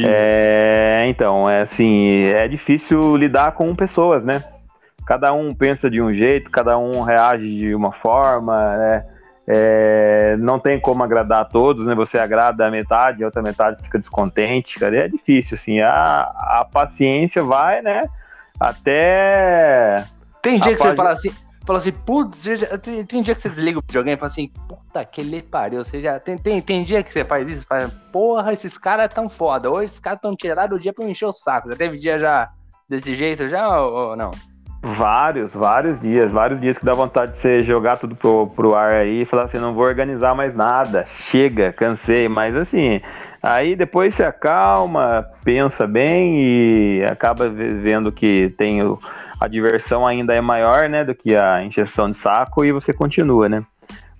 É, 0.06 1.06
então, 1.08 1.48
é 1.50 1.62
assim, 1.62 2.24
é 2.24 2.48
difícil 2.48 3.16
lidar 3.16 3.52
com 3.52 3.76
pessoas, 3.76 4.24
né? 4.24 4.44
Cada 5.06 5.34
um 5.34 5.54
pensa 5.54 5.90
de 5.90 6.02
um 6.02 6.12
jeito, 6.14 6.50
cada 6.50 6.78
um 6.78 7.02
reage 7.02 7.58
de 7.58 7.76
uma 7.76 7.92
forma, 7.92 8.76
né? 8.78 9.06
É, 9.52 10.38
não 10.38 10.60
tem 10.60 10.80
como 10.80 11.04
agradar 11.04 11.42
a 11.42 11.46
todos, 11.46 11.88
né? 11.88 11.96
Você 11.96 12.20
agrada 12.20 12.68
a 12.68 12.70
metade, 12.70 13.24
a 13.24 13.26
outra 13.26 13.42
metade 13.42 13.82
fica 13.82 13.98
descontente, 13.98 14.80
cara. 14.80 14.96
É 14.96 15.08
difícil, 15.08 15.58
assim. 15.60 15.80
A, 15.80 16.22
a 16.22 16.68
paciência 16.72 17.42
vai, 17.42 17.82
né? 17.82 18.08
Até. 18.60 20.06
Tem 20.40 20.60
dia 20.60 20.74
que 20.74 20.78
você 20.78 20.90
Rapaz, 20.90 20.98
fala 20.98 21.10
assim, 21.10 21.32
fala 21.66 21.80
assim, 21.80 21.92
putz, 21.92 22.44
já- 22.44 22.78
tem, 22.78 23.04
tem 23.04 23.24
dia 23.24 23.34
que 23.34 23.42
você 23.42 23.50
desliga 23.50 23.80
o 23.80 23.82
videogame 23.82 24.18
e 24.18 24.20
fala 24.20 24.32
assim, 24.32 24.52
puta 24.68 25.04
que 25.04 25.22
ele 25.22 25.42
pariu. 25.42 25.84
Você 25.84 26.00
já, 26.00 26.20
tem, 26.20 26.38
tem, 26.38 26.62
tem 26.62 26.84
dia 26.84 27.02
que 27.02 27.12
você 27.12 27.26
faz 27.26 27.50
isso, 27.50 27.66
fala, 27.68 27.90
porra, 28.12 28.54
esses 28.54 28.78
caras 28.78 29.12
tão 29.12 29.28
foda. 29.28 29.72
Hoje 29.72 29.86
esses 29.86 30.00
caras 30.00 30.22
tão 30.22 30.36
tirados 30.36 30.78
o 30.78 30.80
dia 30.80 30.94
pra 30.94 31.04
eu 31.04 31.10
encher 31.10 31.26
o 31.26 31.34
saco. 31.34 31.72
Já 31.72 31.76
teve 31.76 31.98
dia 31.98 32.20
já 32.20 32.50
desse 32.88 33.16
jeito 33.16 33.48
já 33.48 33.82
ou, 33.82 34.10
ou 34.10 34.16
não? 34.16 34.30
Vários, 34.82 35.54
vários 35.54 36.00
dias, 36.00 36.32
vários 36.32 36.60
dias 36.62 36.78
que 36.78 36.86
dá 36.86 36.94
vontade 36.94 37.34
de 37.34 37.40
você 37.40 37.64
jogar 37.64 37.98
tudo 37.98 38.16
pro, 38.16 38.48
pro 38.48 38.76
ar 38.76 38.94
aí 38.94 39.22
e 39.22 39.26
falar 39.26 39.44
assim, 39.44 39.58
não 39.58 39.74
vou 39.74 39.84
organizar 39.84 40.34
mais 40.34 40.56
nada, 40.56 41.06
chega, 41.30 41.74
cansei, 41.74 42.30
mas 42.30 42.56
assim, 42.56 43.02
aí 43.44 43.76
depois 43.76 44.16
se 44.16 44.24
acalma, 44.24 45.26
pensa 45.44 45.86
bem 45.86 46.40
e 46.42 47.06
acaba 47.10 47.50
ve- 47.50 47.74
vendo 47.74 48.10
que 48.10 48.54
tem 48.58 48.82
o, 48.82 48.98
a 49.40 49.50
diversão 49.50 50.08
ainda 50.08 50.34
é 50.34 50.40
maior, 50.40 50.88
né, 50.88 51.04
do 51.04 51.14
que 51.14 51.36
a 51.36 51.62
injeção 51.62 52.10
de 52.10 52.18
saco 52.18 52.64
e 52.64 52.72
você 52.72 52.94
continua, 52.94 53.50
né. 53.50 53.64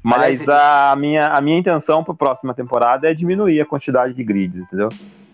Mas 0.04 0.42
Aliás, 0.42 0.50
a 0.50 0.96
minha, 0.98 1.28
a 1.28 1.40
minha 1.42 1.58
intenção 1.58 2.04
para 2.04 2.14
a 2.14 2.18
próxima 2.18 2.54
temporada 2.54 3.10
é 3.10 3.14
diminuir 3.14 3.62
a 3.62 3.66
quantidade 3.66 4.14
de 4.14 4.24
grids, 4.26 4.62
entendeu? 4.62 4.90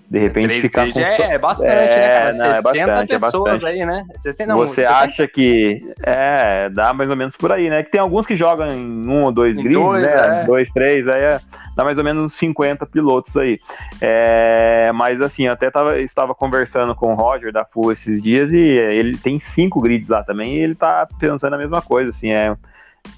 De 0.09 0.19
repente 0.19 0.45
Três 0.45 0.61
ficar 0.61 0.91
com 0.91 0.99
é, 0.99 1.33
é 1.33 1.37
bastante, 1.39 1.69
né, 1.69 2.05
É, 2.05 2.09
cara? 2.09 2.33
não, 2.35 2.45
é 2.45 2.53
60 2.53 2.61
bastante, 2.61 3.11
é 3.11 3.19
pessoas 3.19 3.51
bastante. 3.51 3.65
aí, 3.65 3.85
né? 3.85 4.03
60, 4.15 4.53
não, 4.53 4.57
você 4.59 4.81
60 4.81 4.97
acha 4.97 5.27
que 5.27 5.93
é, 6.05 6.69
dá 6.69 6.93
mais 6.93 7.09
ou 7.09 7.15
menos 7.15 7.35
por 7.35 7.51
aí, 7.51 7.69
né? 7.69 7.81
Que 7.81 7.89
tem 7.91 7.99
alguns 7.99 8.25
que 8.25 8.35
jogam 8.35 8.67
em 8.67 9.07
um 9.09 9.23
ou 9.23 9.31
dois 9.31 9.55
grids, 9.55 9.73
dois, 9.73 10.03
né? 10.03 10.41
é. 10.41 10.45
Dois, 10.45 10.69
três, 10.71 11.07
aí 11.07 11.21
é- 11.23 11.39
dá 11.75 11.83
mais 11.83 11.97
ou 11.97 12.03
menos 12.03 12.23
uns 12.25 12.37
50 12.37 12.85
pilotos 12.85 13.35
aí. 13.35 13.57
É, 13.99 14.91
mas 14.93 15.19
assim, 15.21 15.47
eu 15.47 15.53
até 15.53 15.71
tava, 15.71 15.99
estava 15.99 16.35
conversando 16.35 16.93
com 16.93 17.11
o 17.11 17.15
Roger 17.15 17.51
da 17.51 17.65
FU 17.65 17.91
esses 17.91 18.21
dias 18.21 18.51
e 18.51 18.77
é, 18.79 18.93
ele 18.93 19.17
tem 19.17 19.39
cinco 19.39 19.81
grids 19.81 20.07
lá 20.07 20.23
também 20.23 20.53
e 20.55 20.59
ele 20.59 20.75
tá 20.75 21.07
pensando 21.19 21.55
a 21.55 21.57
mesma 21.57 21.81
coisa, 21.81 22.11
assim, 22.11 22.29
é, 22.31 22.55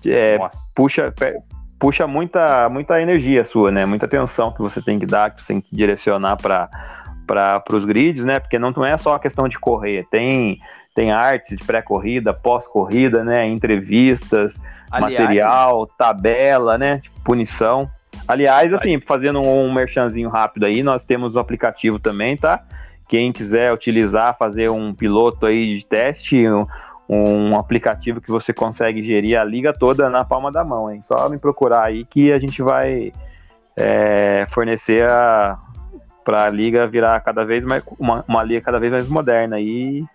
é 0.06 0.40
puxa, 0.74 1.14
puxa 1.80 2.08
muita, 2.08 2.70
muita 2.70 3.02
energia 3.02 3.46
sua, 3.46 3.72
né? 3.72 3.86
Muita 3.86 4.06
atenção 4.06 4.52
que 4.52 4.62
você 4.62 4.82
tem 4.82 5.00
que 5.00 5.06
dar, 5.06 5.32
que 5.32 5.42
você 5.42 5.48
tem 5.48 5.62
que 5.62 5.76
direcionar 5.76 6.38
para 6.38 6.70
para 7.28 7.62
os 7.74 7.84
grids, 7.84 8.24
né? 8.24 8.40
Porque 8.40 8.58
não, 8.58 8.72
não 8.72 8.86
é 8.86 8.98
só 8.98 9.16
a 9.16 9.20
questão 9.20 9.50
de 9.50 9.60
correr, 9.60 10.08
tem 10.10 10.60
tem 10.96 11.12
artes 11.12 11.56
de 11.56 11.64
pré-corrida, 11.64 12.34
pós-corrida, 12.34 13.24
né? 13.24 13.46
Entrevistas, 13.46 14.60
Aliás, 14.90 15.22
material, 15.22 15.86
tabela, 15.98 16.76
né? 16.78 17.00
Tipo, 17.00 17.22
punição. 17.22 17.88
Aliás, 18.28 18.74
assim, 18.74 19.00
fazendo 19.00 19.40
um 19.42 19.72
merchanzinho 19.72 20.28
rápido 20.28 20.66
aí, 20.66 20.82
nós 20.82 21.06
temos 21.06 21.36
o 21.36 21.40
aplicativo 21.40 22.00
também, 22.00 22.36
tá? 22.36 22.64
Quem 23.08 23.32
quiser 23.32 23.72
utilizar, 23.72 24.36
fazer 24.38 24.70
um 24.70 24.92
piloto 24.92 25.46
aí 25.46 25.78
de 25.78 25.86
teste, 25.86 26.48
um, 26.50 26.66
um 27.10 27.58
aplicativo 27.58 28.20
que 28.20 28.30
você 28.30 28.54
consegue 28.54 29.04
gerir 29.04 29.40
a 29.40 29.44
liga 29.44 29.72
toda 29.72 30.10
na 30.10 30.26
palma 30.26 30.52
da 30.52 30.64
mão, 30.64 30.92
hein? 30.92 31.02
Só 31.04 31.30
me 31.30 31.38
procurar 31.38 31.86
aí 31.86 32.06
que 32.06 32.32
a 32.32 32.40
gente 32.40 32.62
vai 32.62 33.14
é, 33.76 34.46
fornecer 34.52 35.10
a 35.10 35.58
para 36.24 36.44
a 36.44 36.50
liga 36.50 36.86
virar 36.86 37.22
cada 37.22 37.46
vez 37.46 37.64
mais 37.64 37.82
uma, 37.98 38.24
uma 38.28 38.44
liga 38.44 38.60
cada 38.60 38.78
vez 38.78 38.92
mais 38.92 39.08
moderna 39.08 39.56
aí 39.56 40.06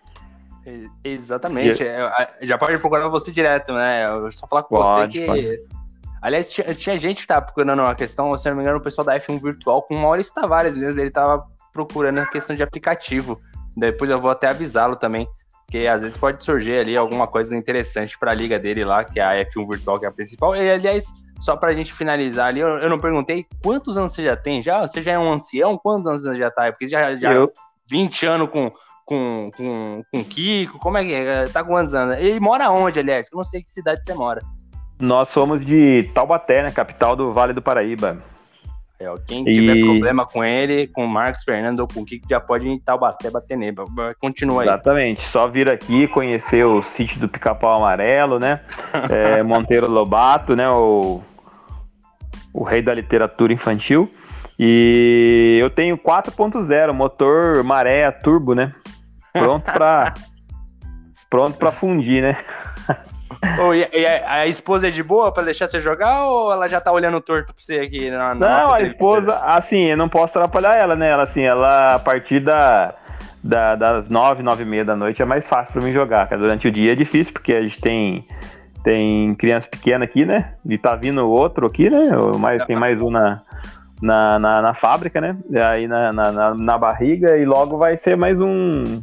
Exatamente. 1.02 1.82
E... 1.82 2.46
Já 2.46 2.56
pode 2.56 2.78
procurar 2.78 3.08
você 3.08 3.32
direto, 3.32 3.72
né? 3.72 4.04
Eu 4.06 4.30
só 4.30 4.46
falar 4.46 4.62
com 4.62 4.76
pode, 4.76 4.88
você 4.88 5.08
que. 5.08 5.26
Pode. 5.26 5.60
Aliás, 6.20 6.52
tinha, 6.52 6.74
tinha, 6.74 6.98
gente 6.98 7.22
que 7.22 7.26
tava 7.26 7.46
procurando 7.46 7.80
uma 7.80 7.94
questão, 7.96 8.36
se 8.38 8.48
não 8.48 8.56
me 8.56 8.62
engano, 8.62 8.78
o 8.78 8.82
pessoal 8.82 9.04
da 9.04 9.18
F1 9.18 9.42
Virtual 9.42 9.82
com 9.82 9.96
o 9.96 10.00
Maurício 10.00 10.32
Tavares 10.32 10.76
mesmo, 10.76 11.00
ele 11.00 11.10
tava 11.10 11.44
procurando 11.72 12.20
a 12.20 12.26
questão 12.26 12.54
de 12.54 12.62
aplicativo. 12.62 13.40
Depois 13.76 14.08
eu 14.08 14.20
vou 14.20 14.30
até 14.30 14.48
avisá-lo 14.48 14.94
também, 14.94 15.26
porque 15.72 15.86
às 15.86 16.02
vezes 16.02 16.18
pode 16.18 16.44
surgir 16.44 16.80
ali 16.80 16.94
alguma 16.98 17.26
coisa 17.26 17.56
interessante 17.56 18.18
para 18.18 18.30
a 18.30 18.34
liga 18.34 18.58
dele 18.58 18.84
lá, 18.84 19.04
que 19.04 19.18
é 19.18 19.24
a 19.24 19.46
F1 19.46 19.66
Virtual, 19.66 19.98
que 19.98 20.04
é 20.04 20.08
a 20.10 20.12
principal. 20.12 20.54
E 20.54 20.70
aliás, 20.70 21.06
só 21.40 21.56
pra 21.56 21.72
gente 21.72 21.94
finalizar 21.94 22.48
ali, 22.48 22.60
eu, 22.60 22.68
eu, 22.68 22.90
não 22.90 22.98
perguntei 22.98 23.46
quantos 23.64 23.96
anos 23.96 24.12
você 24.12 24.22
já 24.22 24.36
tem? 24.36 24.60
Já, 24.60 24.86
você 24.86 25.00
já 25.00 25.12
é 25.12 25.18
um 25.18 25.32
ancião? 25.32 25.78
Quantos 25.78 26.06
anos 26.06 26.22
você 26.22 26.36
já 26.36 26.50
tá? 26.50 26.70
Porque 26.70 26.86
já, 26.86 27.14
já 27.14 27.32
eu... 27.32 27.50
20 27.88 28.26
anos 28.26 28.50
com, 28.50 28.70
com, 29.06 29.50
com, 29.56 30.02
com 30.12 30.24
Kiko, 30.24 30.78
como 30.78 30.98
é 30.98 31.04
que 31.04 31.14
é? 31.14 31.44
Tá 31.46 31.64
com 31.64 31.70
quantos 31.70 31.94
anos? 31.94 32.18
Ele 32.18 32.38
mora 32.38 32.70
onde, 32.70 33.00
aliás? 33.00 33.28
Eu 33.32 33.38
não 33.38 33.44
sei 33.44 33.62
que 33.62 33.72
cidade 33.72 34.04
você 34.04 34.12
mora. 34.12 34.42
Nós 35.00 35.30
somos 35.30 35.64
de 35.64 36.10
Taubaté, 36.14 36.62
né? 36.62 36.70
Capital 36.70 37.16
do 37.16 37.32
Vale 37.32 37.54
do 37.54 37.62
Paraíba. 37.62 38.22
É, 39.02 39.14
quem 39.26 39.44
tiver 39.44 39.76
e... 39.76 39.84
problema 39.84 40.24
com 40.24 40.44
ele, 40.44 40.86
com 40.86 41.04
o 41.04 41.08
Marcos 41.08 41.42
Fernando 41.42 41.80
ou 41.80 41.88
com 41.88 42.00
o 42.00 42.04
Kiko, 42.04 42.26
já 42.28 42.40
pode 42.40 42.68
ir 42.68 42.70
em 42.70 42.78
Taubaté 42.78 43.30
bater 43.30 43.56
nele. 43.56 43.76
Continua 44.20 44.62
aí. 44.62 44.68
Exatamente. 44.68 45.22
Só 45.30 45.48
vir 45.48 45.70
aqui 45.70 46.06
conhecer 46.08 46.64
o 46.64 46.82
sítio 46.82 47.20
do 47.20 47.28
Pica-Pau 47.28 47.78
Amarelo, 47.78 48.38
né? 48.38 48.60
é, 49.10 49.42
Monteiro 49.44 49.90
Lobato, 49.90 50.54
né? 50.54 50.68
O, 50.70 51.20
o 52.54 52.62
rei 52.62 52.80
da 52.82 52.94
literatura 52.94 53.52
infantil. 53.52 54.08
E 54.58 55.58
eu 55.60 55.70
tenho 55.70 55.98
4.0, 55.98 56.92
motor 56.92 57.64
maré 57.64 58.10
turbo, 58.10 58.54
né? 58.54 58.72
Pronto 59.32 59.64
para 59.64 60.14
pronto 61.28 61.56
para 61.56 61.72
fundir, 61.72 62.22
né? 62.22 62.36
Oh, 63.60 63.74
e, 63.74 63.88
e 63.92 64.06
a, 64.06 64.32
a, 64.32 64.46
esposa 64.46 64.88
é 64.88 64.90
de 64.90 65.02
boa 65.02 65.32
para 65.32 65.44
deixar 65.44 65.66
você 65.66 65.80
jogar 65.80 66.26
ou 66.26 66.52
ela 66.52 66.68
já 66.68 66.80
tá 66.80 66.92
olhando 66.92 67.20
torto 67.20 67.54
pra 67.54 67.54
você 67.56 67.80
aqui 67.80 68.10
na, 68.10 68.34
na 68.34 68.60
Não, 68.60 68.74
a 68.74 68.82
esposa, 68.82 69.38
assim, 69.44 69.86
eu 69.86 69.96
não 69.96 70.08
posso 70.08 70.38
atrapalhar 70.38 70.76
ela, 70.76 70.96
né? 70.96 71.10
Ela, 71.10 71.24
assim, 71.24 71.42
ela 71.42 71.94
a 71.94 71.98
partir 71.98 72.40
da, 72.40 72.94
da 73.42 73.74
das 73.74 74.08
nove, 74.08 74.42
nove 74.42 74.62
e 74.62 74.66
meia 74.66 74.84
da 74.84 74.96
noite 74.96 75.20
é 75.20 75.24
mais 75.24 75.46
fácil 75.48 75.72
para 75.72 75.82
mim 75.82 75.92
jogar, 75.92 76.28
cara. 76.28 76.40
Durante 76.40 76.68
o 76.68 76.72
dia 76.72 76.92
é 76.92 76.96
difícil 76.96 77.32
porque 77.32 77.54
a 77.54 77.62
gente 77.62 77.80
tem 77.80 78.26
tem 78.82 79.34
criança 79.36 79.68
pequena 79.68 80.04
aqui, 80.04 80.24
né? 80.24 80.54
E 80.68 80.76
tá 80.76 80.94
vindo 80.94 81.28
outro 81.28 81.66
aqui, 81.66 81.88
né? 81.88 82.10
Mais, 82.38 82.64
tem 82.66 82.76
mais 82.76 83.00
um 83.00 83.10
na, 83.10 83.40
na, 84.00 84.38
na, 84.38 84.62
na 84.62 84.74
fábrica, 84.74 85.20
né? 85.20 85.36
E 85.48 85.58
aí 85.60 85.86
na, 85.86 86.12
na, 86.12 86.54
na, 86.54 86.78
barriga 86.78 87.36
e 87.38 87.44
logo 87.44 87.78
vai 87.78 87.96
ser 87.96 88.16
mais 88.16 88.40
um 88.40 89.00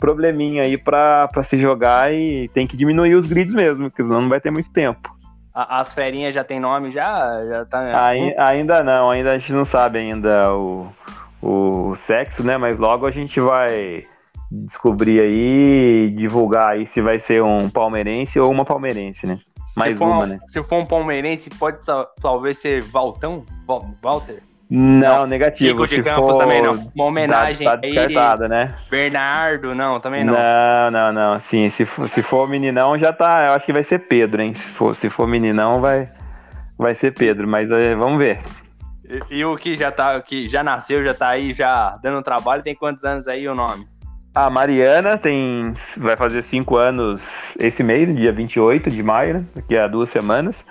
probleminha 0.00 0.62
aí 0.62 0.76
pra 0.76 1.28
se 1.44 1.60
jogar 1.60 2.12
e 2.12 2.48
tem 2.48 2.66
que 2.66 2.76
diminuir 2.76 3.14
os 3.14 3.28
grids 3.28 3.54
mesmo, 3.54 3.90
porque 3.90 4.02
senão 4.02 4.22
não 4.22 4.28
vai 4.28 4.40
ter 4.40 4.50
muito 4.50 4.70
tempo. 4.72 5.14
As 5.54 5.92
ferinhas 5.92 6.34
já 6.34 6.42
tem 6.42 6.58
nome 6.58 6.90
já? 6.90 7.44
já 7.46 7.64
tá... 7.66 8.06
Aí, 8.06 8.34
ainda 8.38 8.82
não, 8.82 9.10
ainda 9.10 9.32
a 9.32 9.38
gente 9.38 9.52
não 9.52 9.64
sabe 9.64 9.98
ainda 9.98 10.52
o, 10.54 10.88
o 11.42 11.94
sexo, 12.06 12.42
né? 12.42 12.56
Mas 12.56 12.78
logo 12.78 13.06
a 13.06 13.10
gente 13.10 13.38
vai 13.40 14.06
descobrir 14.50 15.20
aí, 15.20 16.10
divulgar 16.10 16.70
aí 16.70 16.86
se 16.86 17.00
vai 17.00 17.18
ser 17.18 17.42
um 17.42 17.68
palmeirense 17.68 18.40
ou 18.40 18.50
uma 18.50 18.64
palmeirense, 18.64 19.26
né? 19.26 19.38
Mais 19.76 20.00
uma, 20.00 20.26
né? 20.26 20.38
Se 20.46 20.62
for 20.62 20.78
um 20.78 20.86
palmeirense, 20.86 21.50
pode 21.50 21.78
talvez 22.20 22.58
ser 22.58 22.82
Valtão? 22.82 23.44
Walter? 24.02 24.42
Não, 24.70 25.26
negativo. 25.26 25.70
Chico 25.70 25.86
de 25.88 26.00
Campos 26.00 26.38
também 26.38 26.62
não. 26.62 26.72
Uma 26.94 27.06
homenagem 27.06 27.66
tá, 27.66 27.76
tá 27.76 28.48
né? 28.48 28.72
Bernardo, 28.88 29.74
não, 29.74 29.98
também 29.98 30.24
não. 30.24 30.32
Não, 30.32 30.90
não, 30.92 31.12
não. 31.12 31.40
Sim, 31.40 31.70
se 31.70 31.84
for, 31.84 32.08
se 32.08 32.22
for 32.22 32.48
meninão, 32.48 32.96
já 32.96 33.12
tá. 33.12 33.46
Eu 33.48 33.54
acho 33.54 33.66
que 33.66 33.72
vai 33.72 33.82
ser 33.82 33.98
Pedro, 33.98 34.40
hein? 34.40 34.54
Se 34.54 34.68
for, 34.68 34.94
se 34.94 35.10
for 35.10 35.26
meninão, 35.26 35.80
vai, 35.80 36.08
vai 36.78 36.94
ser 36.94 37.12
Pedro, 37.12 37.48
mas 37.48 37.68
é, 37.68 37.96
vamos 37.96 38.18
ver. 38.18 38.40
E, 39.28 39.38
e, 39.38 39.44
o 39.44 39.56
que 39.56 39.74
já 39.74 39.90
tá, 39.90 40.20
que 40.22 40.48
já 40.48 40.62
nasceu, 40.62 41.04
já 41.04 41.14
tá 41.14 41.30
aí, 41.30 41.52
já 41.52 41.98
dando 42.00 42.22
trabalho, 42.22 42.62
tem 42.62 42.76
quantos 42.76 43.04
anos 43.04 43.26
aí 43.26 43.48
o 43.48 43.56
nome? 43.56 43.88
A 44.32 44.48
Mariana 44.48 45.18
tem, 45.18 45.74
vai 45.96 46.16
fazer 46.16 46.44
cinco 46.44 46.76
anos 46.76 47.52
esse 47.58 47.82
mês, 47.82 48.14
dia 48.14 48.30
28 48.30 48.88
de 48.88 49.02
maio, 49.02 49.34
né? 49.34 49.44
daqui 49.56 49.76
a 49.76 49.88
duas 49.88 50.10
semanas. 50.10 50.64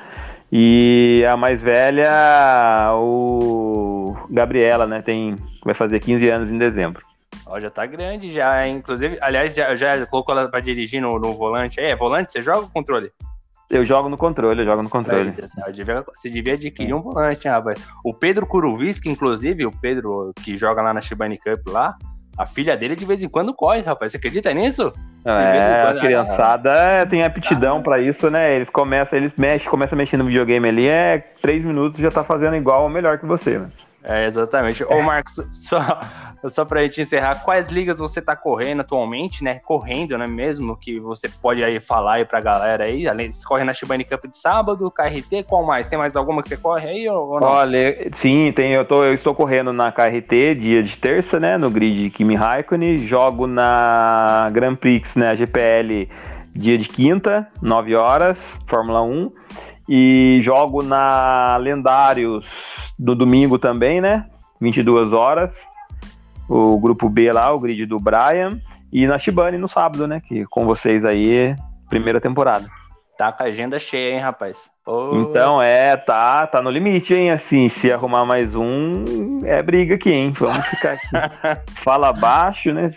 E 0.51 1.23
a 1.29 1.37
mais 1.37 1.61
velha, 1.61 2.91
o 2.95 4.15
Gabriela, 4.29 4.87
né? 4.87 5.01
Tem, 5.01 5.35
vai 5.63 5.75
fazer 5.75 5.99
15 5.99 6.29
anos 6.29 6.51
em 6.51 6.57
dezembro. 6.57 7.05
Ó, 7.45 7.59
já 7.59 7.69
tá 7.69 7.85
grande 7.85 8.31
já, 8.31 8.67
inclusive, 8.67 9.17
aliás, 9.21 9.55
já, 9.55 9.75
já 9.75 10.05
colocou 10.05 10.37
ela 10.37 10.49
pra 10.49 10.59
dirigir 10.59 11.01
no, 11.01 11.19
no 11.19 11.33
volante. 11.33 11.79
É, 11.79 11.95
volante, 11.95 12.31
você 12.31 12.41
joga 12.41 12.65
o 12.65 12.69
controle? 12.69 13.11
Eu 13.69 13.85
jogo 13.85 14.09
no 14.09 14.17
controle, 14.17 14.61
eu 14.61 14.65
jogo 14.65 14.81
no 14.81 14.89
controle. 14.89 15.29
É, 15.29 15.71
devia, 15.71 16.03
você 16.03 16.29
devia 16.29 16.53
adquirir 16.53 16.93
um 16.93 17.01
volante, 17.01 17.47
hein, 17.47 17.53
rapaz. 17.53 17.87
O 18.03 18.11
Pedro 18.13 18.47
Kuruviski, 18.47 19.09
inclusive, 19.09 19.65
o 19.65 19.71
Pedro 19.71 20.33
que 20.43 20.57
joga 20.57 20.81
lá 20.81 20.91
na 20.91 21.01
Shibani 21.01 21.37
Cup 21.37 21.67
lá, 21.67 21.95
a 22.39 22.45
filha 22.45 22.77
dele 22.77 22.95
de 22.95 23.03
vez 23.03 23.21
em 23.21 23.27
quando 23.27 23.53
corre, 23.53 23.81
rapaz. 23.81 24.13
Você 24.13 24.17
acredita 24.17 24.53
nisso? 24.53 24.93
É, 25.25 25.83
quando, 25.83 25.97
a 25.97 25.99
criançada 25.99 27.01
ah, 27.01 27.05
tem 27.05 27.21
aptidão 27.21 27.79
ah, 27.79 27.81
para 27.81 27.99
isso, 27.99 28.29
né? 28.29 28.55
Eles 28.55 28.69
começam, 28.69 29.19
eles 29.19 29.33
mexem, 29.35 29.69
começam 29.69 29.97
a 29.97 29.99
mexer 29.99 30.15
no 30.15 30.23
videogame 30.23 30.69
ali, 30.69 30.87
é 30.87 31.17
três 31.41 31.61
minutos 31.65 31.99
já 31.99 32.09
tá 32.09 32.23
fazendo 32.23 32.55
igual 32.55 32.83
ou 32.83 32.89
melhor 32.89 33.19
que 33.19 33.25
você, 33.25 33.59
né? 33.59 33.67
É, 34.03 34.25
exatamente. 34.25 34.83
Ô, 34.83 35.01
Marcos, 35.01 35.45
só, 35.51 35.99
só 36.47 36.63
pra 36.63 36.83
gente 36.83 37.01
encerrar, 37.01 37.43
quais 37.43 37.69
ligas 37.69 37.99
você 37.99 38.21
tá 38.21 38.35
correndo 38.35 38.79
atualmente, 38.81 39.43
né? 39.43 39.59
Correndo, 39.65 40.17
né? 40.17 40.25
Mesmo 40.25 40.77
que 40.77 40.99
você 40.99 41.27
pode 41.27 41.63
aí 41.63 41.81
falar 41.81 42.13
aí 42.13 42.25
pra 42.25 42.39
galera 42.39 42.85
aí. 42.85 43.07
Além 43.07 43.29
você 43.29 43.45
corre 43.45 43.63
na 43.63 43.73
Shibani 43.73 44.05
Cup 44.05 44.25
de 44.25 44.37
sábado, 44.37 44.89
KRT, 44.91 45.43
qual 45.43 45.65
mais? 45.65 45.89
Tem 45.89 45.99
mais 45.99 46.15
alguma 46.15 46.41
que 46.41 46.49
você 46.49 46.57
corre 46.57 46.87
aí 46.87 47.09
ou, 47.09 47.39
não? 47.39 47.47
Olha, 47.47 48.09
sim, 48.15 48.51
tem, 48.53 48.73
eu, 48.73 48.85
tô, 48.85 49.03
eu 49.03 49.13
estou 49.13 49.35
correndo 49.35 49.73
na 49.73 49.91
KRT 49.91 50.55
dia 50.55 50.81
de 50.81 50.97
terça, 50.97 51.39
né? 51.39 51.57
No 51.57 51.69
grid 51.69 52.09
Kimi 52.11 52.35
Raikkonen. 52.35 52.97
Jogo 52.99 53.47
na 53.47 54.49
Grand 54.53 54.75
Prix, 54.75 55.15
né? 55.15 55.35
GPL 55.35 56.07
dia 56.55 56.77
de 56.77 56.87
quinta, 56.87 57.47
9 57.61 57.95
horas, 57.95 58.37
Fórmula 58.67 59.01
1. 59.01 59.31
E 59.91 60.39
jogo 60.41 60.83
na 60.83 61.57
Lendários 61.57 62.45
no 62.99 63.15
domingo 63.15 63.57
também, 63.57 64.01
né? 64.01 64.25
22 64.59 65.13
horas. 65.13 65.55
O 66.49 66.77
grupo 66.79 67.07
B 67.07 67.31
lá, 67.31 67.51
o 67.53 67.59
grid 67.59 67.85
do 67.85 67.97
Brian. 67.97 68.59
E 68.91 69.07
na 69.07 69.17
Shibane 69.17 69.57
no 69.57 69.69
sábado, 69.69 70.07
né? 70.07 70.21
Que 70.27 70.45
com 70.45 70.65
vocês 70.65 71.05
aí, 71.05 71.55
primeira 71.87 72.19
temporada. 72.19 72.67
Tá 73.17 73.31
com 73.31 73.43
a 73.43 73.47
agenda 73.47 73.77
cheia, 73.77 74.13
hein, 74.13 74.19
rapaz? 74.19 74.71
Oh. 74.87 75.11
Então, 75.15 75.61
é, 75.61 75.95
tá, 75.97 76.47
tá 76.47 76.61
no 76.61 76.69
limite, 76.69 77.13
hein? 77.13 77.31
Assim, 77.31 77.69
se 77.69 77.91
arrumar 77.91 78.25
mais 78.25 78.55
um, 78.55 79.41
é 79.43 79.61
briga 79.61 79.95
aqui, 79.95 80.09
hein? 80.09 80.33
Vamos 80.37 80.65
ficar 80.67 80.93
aqui. 80.93 81.61
Fala 81.83 82.13
baixo, 82.13 82.73
né? 82.73 82.91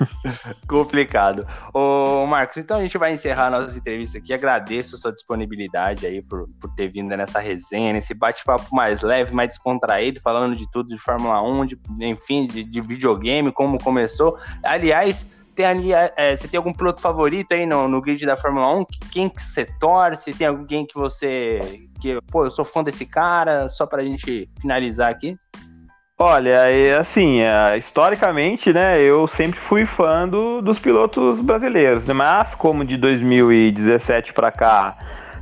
Complicado. 0.68 1.46
Ô, 1.72 2.26
Marcos, 2.26 2.56
então 2.56 2.78
a 2.78 2.80
gente 2.80 2.98
vai 2.98 3.12
encerrar 3.12 3.50
nossa 3.50 3.76
entrevista 3.76 4.18
aqui. 4.18 4.32
Agradeço 4.32 4.96
a 4.96 4.98
sua 4.98 5.12
disponibilidade 5.12 6.06
aí 6.06 6.22
por, 6.22 6.46
por 6.60 6.74
ter 6.74 6.88
vindo 6.88 7.14
nessa 7.16 7.40
resenha, 7.40 7.92
nesse 7.92 8.14
bate-papo 8.14 8.74
mais 8.74 9.02
leve, 9.02 9.34
mais 9.34 9.52
descontraído, 9.52 10.20
falando 10.20 10.54
de 10.54 10.70
tudo 10.70 10.88
de 10.88 10.98
Fórmula 10.98 11.42
1, 11.42 11.66
de, 11.66 11.78
enfim, 12.00 12.46
de, 12.46 12.64
de 12.64 12.80
videogame, 12.80 13.52
como 13.52 13.82
começou. 13.82 14.38
Aliás, 14.62 15.26
tem 15.54 15.66
ali, 15.66 15.92
é, 15.92 16.12
é 16.16 16.36
você 16.36 16.46
tem 16.46 16.58
algum 16.58 16.72
piloto 16.72 17.00
favorito 17.00 17.52
aí 17.52 17.64
no, 17.64 17.88
no 17.88 18.00
grid 18.00 18.24
da 18.26 18.36
Fórmula 18.36 18.76
1? 18.76 18.84
Quem 19.10 19.28
que 19.28 19.42
você 19.42 19.64
torce? 19.64 20.34
Tem 20.34 20.46
alguém 20.46 20.86
que 20.86 20.94
você. 20.94 21.88
que, 22.00 22.20
pô, 22.30 22.44
eu 22.44 22.50
sou 22.50 22.64
fã 22.64 22.84
desse 22.84 23.06
cara, 23.06 23.68
só 23.68 23.86
pra 23.86 24.04
gente 24.04 24.48
finalizar 24.60 25.10
aqui? 25.10 25.36
Olha, 26.18 26.70
é 26.70 26.96
assim, 26.96 27.40
é, 27.40 27.76
historicamente, 27.76 28.72
né, 28.72 28.98
eu 28.98 29.28
sempre 29.28 29.60
fui 29.60 29.84
fã 29.84 30.26
do, 30.26 30.62
dos 30.62 30.78
pilotos 30.78 31.42
brasileiros, 31.42 32.06
né, 32.06 32.14
mas 32.14 32.54
como 32.54 32.86
de 32.86 32.96
2017 32.96 34.32
para 34.32 34.50
cá 34.50 34.96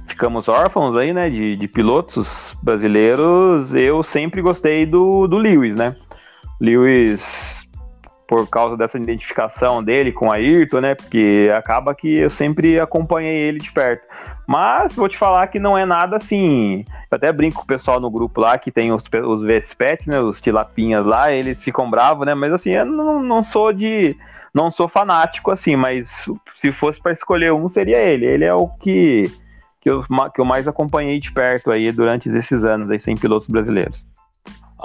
ficamos 0.09 0.49
órfãos 0.49 0.97
aí, 0.97 1.13
né, 1.13 1.31
de, 1.31 1.55
de 1.55 1.69
pilotos 1.69 2.27
brasileiros, 2.61 3.73
eu 3.73 4.03
sempre 4.03 4.43
gostei 4.43 4.85
do, 4.85 5.29
do 5.29 5.39
Lewis, 5.39 5.79
né, 5.79 5.95
Lewis 6.61 7.23
por 8.27 8.51
causa 8.51 8.77
dessa 8.77 8.99
identificação 8.99 9.81
dele 9.81 10.11
com 10.11 10.33
a 10.33 10.37
Ayrton, 10.37 10.81
né, 10.81 10.97
porque 10.97 11.53
acaba 11.57 11.95
que 11.95 12.19
eu 12.19 12.31
sempre 12.31 12.81
acompanhei 12.81 13.37
ele 13.37 13.59
de 13.59 13.71
perto. 13.71 14.09
Mas 14.47 14.95
vou 14.95 15.09
te 15.09 15.17
falar 15.17 15.47
que 15.47 15.59
não 15.59 15.77
é 15.77 15.85
nada 15.85 16.17
assim. 16.17 16.85
Eu 17.11 17.17
até 17.17 17.33
brinco 17.33 17.57
com 17.57 17.63
o 17.63 17.67
pessoal 17.67 17.99
no 17.99 18.11
grupo 18.11 18.41
lá 18.41 18.59
que 18.59 18.71
tem 18.71 18.93
os, 18.93 19.03
os 19.27 19.43
Vespets, 19.43 20.07
né? 20.07 20.21
Os 20.21 20.41
tilapinhas 20.41 21.05
lá, 21.05 21.33
eles 21.33 21.63
ficam 21.63 21.91
bravos, 21.91 22.27
né? 22.27 22.35
Mas 22.35 22.53
assim, 22.53 22.71
eu 22.71 22.85
não, 22.85 23.23
não 23.23 23.45
sou 23.45 23.73
de. 23.73 24.17
Não 24.53 24.71
sou 24.71 24.89
fanático 24.89 25.51
assim, 25.51 25.75
mas 25.75 26.07
se 26.55 26.71
fosse 26.71 27.01
para 27.01 27.13
escolher 27.13 27.53
um, 27.53 27.69
seria 27.69 27.99
ele. 27.99 28.25
Ele 28.25 28.45
é 28.45 28.55
o 28.55 28.69
que, 28.69 29.25
que, 29.81 29.91
eu, 29.91 30.05
que 30.33 30.41
eu 30.41 30.45
mais 30.45 30.69
acompanhei 30.69 31.19
de 31.19 31.33
perto 31.33 31.73
aí 31.73 31.91
durante 31.91 32.29
esses 32.29 32.63
anos 32.63 32.89
aí 32.89 33.01
sem 33.01 33.17
pilotos 33.17 33.49
brasileiros. 33.49 34.05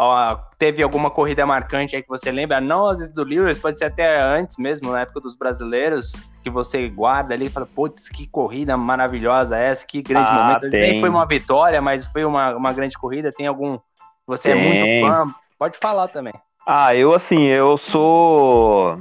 Ó, 0.02 0.36
teve 0.58 0.82
alguma 0.82 1.12
corrida 1.12 1.46
marcante 1.46 1.94
aí 1.94 2.02
que 2.02 2.08
você 2.08 2.32
lembra? 2.32 2.62
Não 2.62 2.86
às 2.86 3.00
vezes 3.00 3.14
do 3.14 3.22
Lewis, 3.22 3.58
pode 3.58 3.78
ser 3.78 3.84
até 3.84 4.22
antes 4.22 4.56
mesmo, 4.58 4.94
na 4.94 5.02
época 5.02 5.20
dos 5.20 5.36
brasileiros, 5.36 6.14
que 6.42 6.50
você 6.50 6.88
guarda 6.88 7.34
ali 7.34 7.48
e 7.48 7.50
fala, 7.50 7.66
putz, 7.66 8.08
que 8.08 8.26
corrida 8.26 8.78
maravilhosa 8.78 9.58
essa, 9.58 9.86
que 9.86 10.02
grande 10.02 10.30
ah, 10.32 10.34
momento. 10.34 10.70
Nem 10.70 11.02
foi 11.02 11.10
uma 11.10 11.26
vitória, 11.26 11.82
mas 11.82 12.06
foi 12.06 12.24
uma, 12.24 12.56
uma 12.56 12.72
grande 12.72 12.98
corrida. 12.98 13.30
Tem 13.36 13.46
algum. 13.46 13.78
Você 14.26 14.54
tem. 14.54 14.62
é 14.62 14.64
muito 14.64 15.06
fã? 15.06 15.26
Pode 15.58 15.78
falar 15.78 16.08
também. 16.08 16.34
Ah, 16.66 16.96
eu 16.96 17.14
assim, 17.14 17.48
eu 17.48 17.78
sou. 17.78 18.98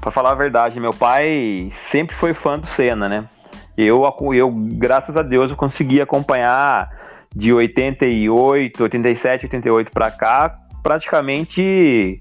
Pra 0.00 0.10
falar 0.10 0.32
a 0.32 0.34
verdade, 0.34 0.80
meu 0.80 0.92
pai 0.92 1.72
sempre 1.88 2.16
foi 2.16 2.34
fã 2.34 2.58
do 2.58 2.66
Senna, 2.66 3.08
né? 3.08 3.28
Eu, 3.78 4.02
eu 4.34 4.50
graças 4.50 5.16
a 5.16 5.22
Deus, 5.22 5.52
eu 5.52 5.56
consegui 5.56 6.00
acompanhar 6.00 7.01
de 7.34 7.52
88, 7.52 8.82
87, 8.82 9.46
88 9.46 9.90
para 9.90 10.10
cá, 10.10 10.54
praticamente 10.82 12.20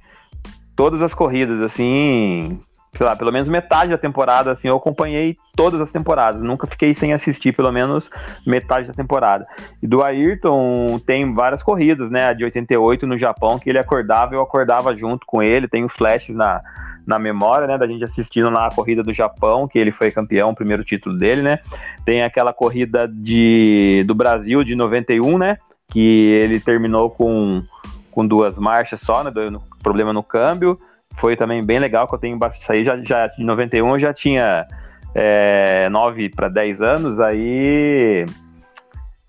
todas 0.76 1.02
as 1.02 1.14
corridas, 1.14 1.62
assim, 1.62 2.60
sei 2.98 3.06
lá, 3.06 3.16
pelo 3.16 3.32
menos 3.32 3.48
metade 3.48 3.92
da 3.92 3.98
temporada, 3.98 4.52
assim, 4.52 4.68
eu 4.68 4.76
acompanhei 4.76 5.36
todas 5.56 5.80
as 5.80 5.92
temporadas, 5.92 6.42
nunca 6.42 6.68
fiquei 6.68 6.94
sem 6.94 7.14
assistir 7.14 7.56
pelo 7.56 7.72
menos 7.72 8.10
metade 8.46 8.88
da 8.88 8.94
temporada. 8.94 9.46
E 9.82 9.88
do 9.88 10.04
Ayrton 10.04 11.00
tem 11.06 11.34
várias 11.34 11.62
corridas, 11.62 12.10
né, 12.10 12.30
a 12.30 12.34
de 12.34 12.44
88 12.44 13.06
no 13.06 13.18
Japão, 13.18 13.60
que 13.60 13.70
ele 13.70 13.80
acordava, 13.80 14.34
eu 14.34 14.42
acordava 14.42 14.96
junto 14.96 15.26
com 15.26 15.42
ele, 15.42 15.68
tem 15.68 15.84
os 15.84 15.94
flashes 15.94 16.36
na, 16.36 16.62
na 17.06 17.18
memória, 17.18 17.68
né, 17.68 17.78
da 17.78 17.88
gente 17.88 18.04
assistindo 18.04 18.50
lá 18.50 18.68
a 18.68 18.74
corrida 18.74 19.04
do 19.04 19.14
Japão, 19.14 19.68
que 19.68 19.80
ele 19.80 19.92
foi 19.92 20.12
campeão, 20.12 20.52
o 20.52 20.56
primeiro 20.56 20.84
título 20.84 21.18
dele, 21.18 21.42
né? 21.42 21.60
Tem 22.06 22.24
aquela 22.24 22.54
corrida 22.54 23.08
de, 23.08 24.04
do 24.06 24.16
Brasil 24.16 24.64
de 24.64 24.76
91, 24.76 25.38
né? 25.38 25.58
Que 25.92 26.00
ele 26.00 26.60
terminou 26.60 27.10
com, 27.10 27.64
com 28.12 28.26
duas 28.26 28.58
marchas 28.58 29.02
só, 29.02 29.24
né? 29.24 29.32
Do, 29.32 29.62
problema 29.82 30.14
no 30.14 30.24
câmbio. 30.24 30.80
Foi 31.18 31.36
também 31.36 31.64
bem 31.64 31.80
legal, 31.80 32.08
que 32.08 32.16
eu 32.16 32.20
tenho 32.20 32.40
isso 32.60 32.72
aí 32.72 32.86
já, 32.86 32.98
já 33.04 33.28
de 33.28 33.44
91 33.44 33.90
eu 33.90 34.00
já 34.00 34.14
tinha 34.14 34.66
é, 35.14 35.90
9 35.90 36.30
para 36.30 36.48
10 36.48 36.82
anos, 36.82 37.20
aí 37.20 38.26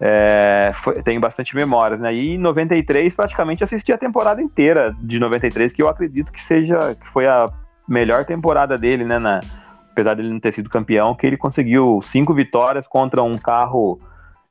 é, 0.01 0.73
foi, 0.83 1.03
tenho 1.03 1.21
bastante 1.21 1.55
memórias, 1.55 2.01
né? 2.01 2.13
E 2.15 2.35
em 2.35 2.39
93 2.39 3.15
praticamente 3.15 3.65
assisti 3.65 3.93
a 3.93 3.99
temporada 3.99 4.43
inteira 4.43 4.95
de 5.01 5.19
93, 5.19 5.73
que 5.73 5.83
eu 5.83 5.89
acredito 5.89 6.33
que 6.33 6.43
seja 6.45 6.95
que 6.95 7.07
foi 7.09 7.27
a 7.27 7.49
melhor 7.93 8.25
temporada 8.25 8.79
dele, 8.79 9.05
né? 9.05 9.19
Na, 9.19 9.41
apesar 9.91 10.15
dele 10.15 10.31
não 10.31 10.41
ter 10.41 10.55
sido 10.55 10.71
campeão, 10.71 11.15
que 11.15 11.27
ele 11.27 11.37
conseguiu 11.37 12.01
cinco 12.05 12.33
vitórias 12.33 12.87
contra 12.87 13.23
um 13.23 13.37
carro 13.37 14.01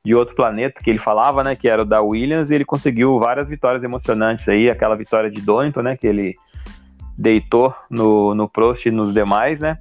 de 0.04 0.14
outro 0.14 0.34
planeta 0.34 0.80
que 0.82 0.90
ele 0.90 0.98
falava, 0.98 1.42
né? 1.42 1.56
Que 1.56 1.68
era 1.68 1.82
o 1.82 1.84
da 1.84 2.00
Williams, 2.00 2.50
e 2.50 2.54
ele 2.54 2.64
conseguiu 2.64 3.18
várias 3.18 3.48
vitórias 3.48 3.82
emocionantes 3.82 4.48
aí, 4.48 4.70
aquela 4.70 4.96
vitória 4.96 5.30
de 5.30 5.40
Donington, 5.40 5.82
né? 5.82 5.96
Que 5.96 6.06
ele 6.06 6.34
deitou 7.18 7.74
no, 7.90 8.34
no 8.34 8.48
Prost 8.48 8.86
e 8.86 8.90
nos 8.90 9.12
demais, 9.12 9.58
né? 9.58 9.76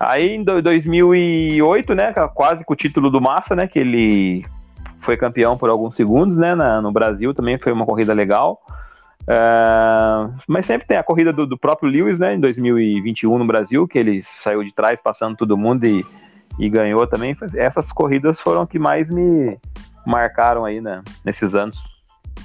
Aí 0.00 0.34
em 0.34 0.42
2008, 0.42 1.94
né? 1.94 2.12
Quase 2.34 2.64
com 2.64 2.72
o 2.72 2.76
título 2.76 3.10
do 3.10 3.20
Massa, 3.20 3.54
né? 3.54 3.66
Que 3.66 3.78
ele 3.78 4.44
foi 5.00 5.16
campeão 5.16 5.56
por 5.56 5.68
alguns 5.68 5.94
segundos, 5.94 6.36
né? 6.36 6.54
Na, 6.54 6.80
no 6.80 6.90
Brasil 6.90 7.34
também 7.34 7.58
foi 7.58 7.72
uma 7.72 7.86
corrida 7.86 8.12
legal. 8.12 8.60
Uh, 9.24 10.34
mas 10.46 10.66
sempre 10.66 10.86
tem 10.86 10.98
a 10.98 11.02
corrida 11.02 11.32
do, 11.32 11.46
do, 11.46 11.58
próprio 11.58 11.90
Lewis, 11.90 12.18
né, 12.18 12.34
em 12.34 12.40
2021 12.40 13.38
no 13.38 13.46
Brasil, 13.46 13.88
que 13.88 13.98
ele 13.98 14.22
saiu 14.42 14.62
de 14.62 14.74
trás 14.74 14.98
passando 15.02 15.36
todo 15.36 15.56
mundo 15.56 15.86
e, 15.86 16.04
e 16.58 16.68
ganhou 16.68 17.06
também. 17.06 17.36
Essas 17.54 17.90
corridas 17.90 18.38
foram 18.40 18.66
que 18.66 18.78
mais 18.78 19.08
me 19.08 19.58
marcaram 20.06 20.64
aí 20.64 20.80
né, 20.80 21.02
nesses 21.24 21.54
anos. 21.54 21.76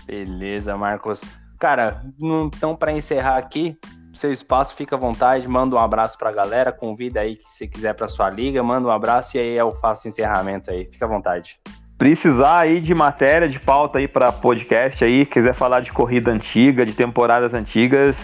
Beleza, 0.05 0.77
Marcos. 0.77 1.21
Cara, 1.59 2.01
então 2.17 2.73
para 2.73 2.93
encerrar 2.93 3.37
aqui, 3.37 3.77
seu 4.13 4.31
espaço 4.31 4.73
fica 4.73 4.95
à 4.95 4.99
vontade, 4.99 5.45
manda 5.47 5.75
um 5.75 5.79
abraço 5.79 6.17
para 6.17 6.29
a 6.29 6.33
galera, 6.33 6.71
convida 6.71 7.19
aí 7.19 7.35
que 7.35 7.51
você 7.51 7.67
quiser 7.67 7.93
para 7.93 8.07
sua 8.07 8.29
liga, 8.29 8.63
manda 8.63 8.87
um 8.87 8.91
abraço 8.91 9.35
e 9.35 9.39
aí 9.41 9.57
eu 9.57 9.71
faço 9.71 10.07
encerramento 10.07 10.71
aí. 10.71 10.85
Fica 10.85 11.05
à 11.05 11.09
vontade 11.09 11.59
precisar 11.99 12.59
aí 12.59 12.79
de 12.79 12.95
matéria, 12.95 13.49
de 13.49 13.59
pauta 13.59 13.99
aí 13.99 14.07
para 14.07 14.31
podcast 14.31 15.03
aí, 15.03 15.25
quiser 15.25 15.53
falar 15.53 15.81
de 15.81 15.91
corrida 15.91 16.31
antiga, 16.31 16.85
de 16.85 16.93
temporadas 16.93 17.53
antigas, 17.53 18.15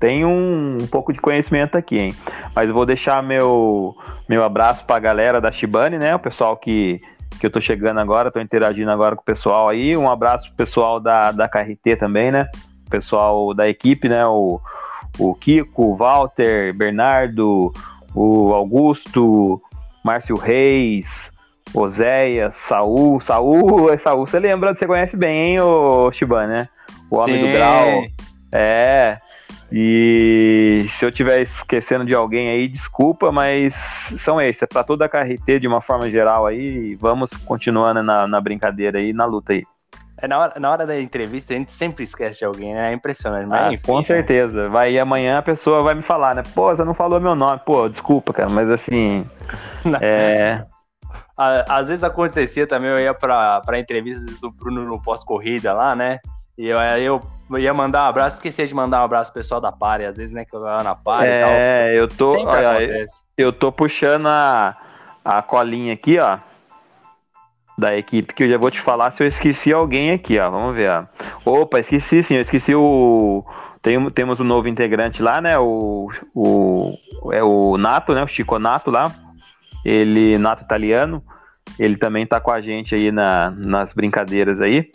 tem 0.00 0.24
um, 0.24 0.78
um, 0.82 0.86
pouco 0.88 1.12
de 1.12 1.20
conhecimento 1.20 1.78
aqui, 1.78 1.96
hein? 1.96 2.14
Mas 2.56 2.68
eu 2.68 2.74
vou 2.74 2.84
deixar 2.84 3.22
meu, 3.22 3.94
meu 4.28 4.42
abraço 4.42 4.84
para 4.84 4.96
a 4.96 5.00
galera 5.00 5.40
da 5.40 5.52
Shibane, 5.52 5.96
né? 5.96 6.16
O 6.16 6.18
pessoal 6.18 6.56
que, 6.56 7.00
que 7.38 7.46
eu 7.46 7.50
tô 7.50 7.60
chegando 7.60 8.00
agora, 8.00 8.32
tô 8.32 8.40
interagindo 8.40 8.90
agora 8.90 9.14
com 9.14 9.22
o 9.22 9.24
pessoal 9.24 9.68
aí. 9.68 9.96
Um 9.96 10.10
abraço 10.10 10.48
pro 10.48 10.66
pessoal 10.66 10.98
da, 10.98 11.30
da 11.30 11.48
KRT 11.48 11.96
também, 11.96 12.32
né? 12.32 12.48
O 12.86 12.90
pessoal 12.90 13.54
da 13.54 13.68
equipe, 13.68 14.08
né? 14.08 14.26
O, 14.26 14.60
o 15.18 15.34
Kiko, 15.36 15.92
o 15.92 15.96
Walter, 15.96 16.74
Bernardo, 16.74 17.72
o 18.12 18.52
Augusto, 18.54 19.62
Márcio 20.02 20.34
Reis, 20.34 21.29
Oséias, 21.74 22.54
Saul. 22.56 23.20
Saul, 23.20 23.92
é 23.92 23.96
Saul, 23.96 24.26
você 24.26 24.38
lembra, 24.38 24.74
você 24.74 24.86
conhece 24.86 25.16
bem, 25.16 25.52
hein, 25.52 25.60
o 25.60 26.10
Shiban, 26.12 26.46
né? 26.46 26.68
O 27.10 27.18
Homem 27.18 27.40
Sim. 27.40 27.46
do 27.46 27.52
Grau. 27.52 28.04
É. 28.52 29.16
E 29.72 30.86
se 30.98 31.04
eu 31.04 31.10
estiver 31.10 31.42
esquecendo 31.42 32.04
de 32.04 32.14
alguém 32.14 32.50
aí, 32.50 32.66
desculpa, 32.66 33.30
mas 33.30 33.72
são 34.18 34.40
esses. 34.40 34.62
É 34.62 34.66
para 34.66 34.82
toda 34.82 35.04
a 35.04 35.08
KRT 35.08 35.60
de 35.60 35.68
uma 35.68 35.80
forma 35.80 36.10
geral 36.10 36.46
aí. 36.46 36.96
Vamos 36.96 37.30
continuando 37.44 38.02
na, 38.02 38.26
na 38.26 38.40
brincadeira 38.40 38.98
aí, 38.98 39.12
na 39.12 39.24
luta 39.24 39.52
aí. 39.52 39.62
É, 40.18 40.26
na, 40.26 40.38
hora, 40.38 40.60
na 40.60 40.70
hora 40.70 40.86
da 40.86 41.00
entrevista 41.00 41.54
a 41.54 41.56
gente 41.56 41.70
sempre 41.70 42.02
esquece 42.02 42.40
de 42.40 42.44
alguém, 42.44 42.74
né? 42.74 42.90
É 42.90 42.92
impressionante. 42.92 43.46
Mas, 43.46 43.60
ah, 43.60 43.72
enfim, 43.72 43.86
com 43.86 44.02
certeza. 44.02 44.68
Vai, 44.68 44.98
amanhã 44.98 45.38
a 45.38 45.42
pessoa 45.42 45.82
vai 45.82 45.94
me 45.94 46.02
falar, 46.02 46.34
né? 46.34 46.42
Pô, 46.52 46.74
você 46.74 46.82
não 46.82 46.92
falou 46.92 47.20
meu 47.20 47.36
nome. 47.36 47.60
Pô, 47.64 47.88
desculpa, 47.88 48.32
cara, 48.32 48.48
mas 48.48 48.68
assim. 48.68 49.24
é 50.02 50.64
às 51.36 51.88
vezes 51.88 52.04
acontecia 52.04 52.66
também, 52.66 52.90
eu 52.90 52.98
ia 52.98 53.14
pra 53.14 53.78
entrevistas 53.78 54.38
do 54.38 54.50
Bruno 54.50 54.84
no 54.84 55.02
pós-corrida 55.02 55.72
lá, 55.72 55.94
né? 55.94 56.18
E 56.60 56.66
eu, 56.66 56.78
eu 57.50 57.58
ia 57.58 57.72
mandar 57.72 58.04
um 58.04 58.08
abraço, 58.08 58.36
esquecia 58.36 58.66
de 58.66 58.74
mandar 58.74 59.00
um 59.00 59.04
abraço 59.04 59.32
pro 59.32 59.40
pessoal 59.40 59.62
da 59.62 59.72
Pare, 59.72 60.04
às 60.04 60.18
vezes, 60.18 60.34
né, 60.34 60.44
que 60.44 60.54
eu 60.54 60.60
tava 60.60 60.84
na 60.84 60.94
Pare 60.94 61.26
é, 61.26 61.38
e 61.38 61.40
tal. 61.40 61.52
É, 61.52 61.98
eu 61.98 62.08
tô. 62.08 62.46
Olha, 62.46 63.04
eu 63.38 63.50
tô 63.50 63.72
puxando 63.72 64.26
a, 64.26 64.70
a 65.24 65.40
colinha 65.40 65.94
aqui, 65.94 66.18
ó. 66.18 66.38
Da 67.78 67.96
equipe, 67.96 68.34
que 68.34 68.44
eu 68.44 68.50
já 68.50 68.58
vou 68.58 68.70
te 68.70 68.78
falar 68.78 69.10
se 69.12 69.22
eu 69.22 69.26
esqueci 69.26 69.72
alguém 69.72 70.10
aqui, 70.10 70.38
ó. 70.38 70.50
Vamos 70.50 70.74
ver, 70.74 70.90
ó. 70.90 71.04
Opa, 71.62 71.80
esqueci 71.80 72.22
sim, 72.22 72.34
eu 72.34 72.42
esqueci 72.42 72.74
o. 72.74 73.42
Tem, 73.80 74.10
temos 74.10 74.38
um 74.38 74.44
novo 74.44 74.68
integrante 74.68 75.22
lá, 75.22 75.40
né? 75.40 75.58
O, 75.58 76.10
o, 76.34 76.92
é 77.32 77.42
o 77.42 77.78
Nato, 77.78 78.12
né? 78.12 78.22
O 78.22 78.28
Chico 78.28 78.58
Nato 78.58 78.90
lá 78.90 79.10
ele, 79.84 80.38
nato 80.38 80.64
italiano, 80.64 81.22
ele 81.78 81.96
também 81.96 82.26
tá 82.26 82.40
com 82.40 82.50
a 82.50 82.60
gente 82.60 82.94
aí 82.94 83.10
na, 83.10 83.50
nas 83.50 83.92
brincadeiras 83.92 84.60
aí. 84.60 84.90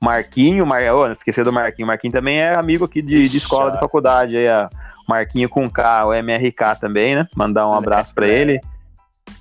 Marquinho, 0.00 0.66
Mar... 0.66 0.82
oh, 0.94 1.10
esqueci 1.10 1.42
do 1.42 1.52
Marquinho, 1.52 1.88
Marquinho 1.88 2.12
também 2.12 2.40
é 2.40 2.54
amigo 2.54 2.84
aqui 2.84 3.00
de, 3.00 3.28
de 3.28 3.38
escola, 3.38 3.70
de 3.70 3.80
faculdade, 3.80 4.36
aí, 4.36 4.48
a 4.48 4.68
Marquinho 5.08 5.48
com 5.48 5.70
K, 5.70 6.06
o 6.06 6.14
MRK 6.14 6.78
também, 6.80 7.14
né? 7.14 7.26
Mandar 7.34 7.68
um 7.68 7.74
abraço 7.74 8.12
para 8.14 8.26
ele. 8.26 8.60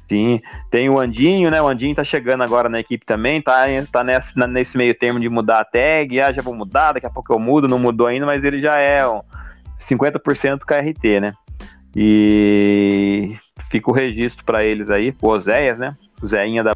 Sim, 0.08 0.40
tem 0.70 0.88
o 0.90 1.00
Andinho, 1.00 1.50
né? 1.50 1.62
O 1.62 1.68
Andinho 1.68 1.96
tá 1.96 2.04
chegando 2.04 2.44
agora 2.44 2.70
na 2.70 2.80
equipe 2.80 3.06
também, 3.06 3.42
tá, 3.42 3.66
tá 3.92 4.04
nesse, 4.04 4.38
nesse 4.48 4.78
meio 4.78 4.98
termo 4.98 5.20
de 5.20 5.28
mudar 5.28 5.62
a 5.62 5.66
tag, 5.66 6.22
ah, 6.22 6.32
já 6.32 6.42
vou 6.42 6.54
mudar, 6.54 6.94
daqui 6.94 7.08
a 7.08 7.10
pouco 7.10 7.34
eu 7.34 7.40
mudo, 7.40 7.68
não 7.68 7.80
mudou 7.80 8.08
ainda, 8.08 8.26
mas 8.26 8.44
ele 8.44 8.62
já 8.62 8.78
é 8.78 9.06
um 9.08 9.22
50% 9.82 10.60
KRT, 10.60 11.20
né? 11.20 11.34
E 11.96 13.36
fica 13.70 13.90
o 13.90 13.94
registro 13.94 14.44
para 14.46 14.64
eles 14.64 14.90
aí, 14.90 15.14
o 15.22 15.28
Oséias, 15.28 15.78
né? 15.78 15.98
Zéinha 16.26 16.64
da 16.64 16.76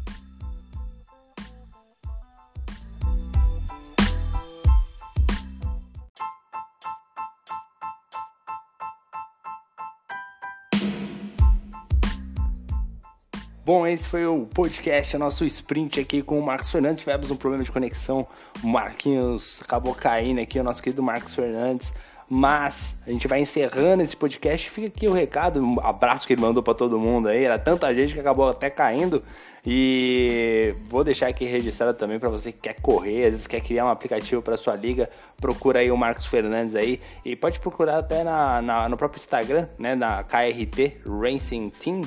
Bom, 13.70 13.86
esse 13.86 14.08
foi 14.08 14.26
o 14.26 14.46
podcast, 14.46 15.16
nosso 15.16 15.44
sprint 15.44 16.00
aqui 16.00 16.22
com 16.22 16.40
o 16.40 16.44
Marcos 16.44 16.70
Fernandes. 16.72 16.98
Tivemos 16.98 17.30
um 17.30 17.36
problema 17.36 17.62
de 17.62 17.70
conexão, 17.70 18.26
o 18.64 18.66
Marquinhos 18.66 19.62
acabou 19.62 19.94
caindo 19.94 20.40
aqui, 20.40 20.58
o 20.58 20.64
nosso 20.64 20.82
querido 20.82 21.00
Marcos 21.04 21.36
Fernandes. 21.36 21.94
Mas 22.32 22.96
a 23.04 23.10
gente 23.10 23.26
vai 23.26 23.40
encerrando 23.40 24.04
esse 24.04 24.16
podcast. 24.16 24.70
Fica 24.70 24.86
aqui 24.86 25.08
o 25.08 25.12
recado, 25.12 25.60
um 25.60 25.80
abraço 25.80 26.24
que 26.28 26.32
ele 26.32 26.40
mandou 26.40 26.62
para 26.62 26.74
todo 26.74 26.96
mundo 26.96 27.26
aí. 27.28 27.42
Era 27.42 27.58
tanta 27.58 27.92
gente 27.92 28.14
que 28.14 28.20
acabou 28.20 28.48
até 28.48 28.70
caindo. 28.70 29.20
E 29.66 30.72
vou 30.86 31.02
deixar 31.02 31.26
aqui 31.26 31.44
registrado 31.44 31.98
também 31.98 32.20
para 32.20 32.28
você 32.28 32.52
que 32.52 32.60
quer 32.60 32.80
correr, 32.80 33.24
às 33.24 33.32
vezes 33.32 33.46
quer 33.48 33.60
criar 33.60 33.84
um 33.84 33.90
aplicativo 33.90 34.40
para 34.40 34.56
sua 34.56 34.74
liga, 34.74 35.10
procura 35.38 35.80
aí 35.80 35.90
o 35.90 35.96
Marcos 35.96 36.24
Fernandes 36.24 36.74
aí 36.74 36.98
e 37.24 37.36
pode 37.36 37.60
procurar 37.60 37.98
até 37.98 38.24
na, 38.24 38.62
na, 38.62 38.88
no 38.88 38.96
próprio 38.96 39.18
Instagram, 39.18 39.68
né, 39.78 39.94
na 39.94 40.22
KRT 40.22 41.02
Racing 41.04 41.68
Team 41.78 42.00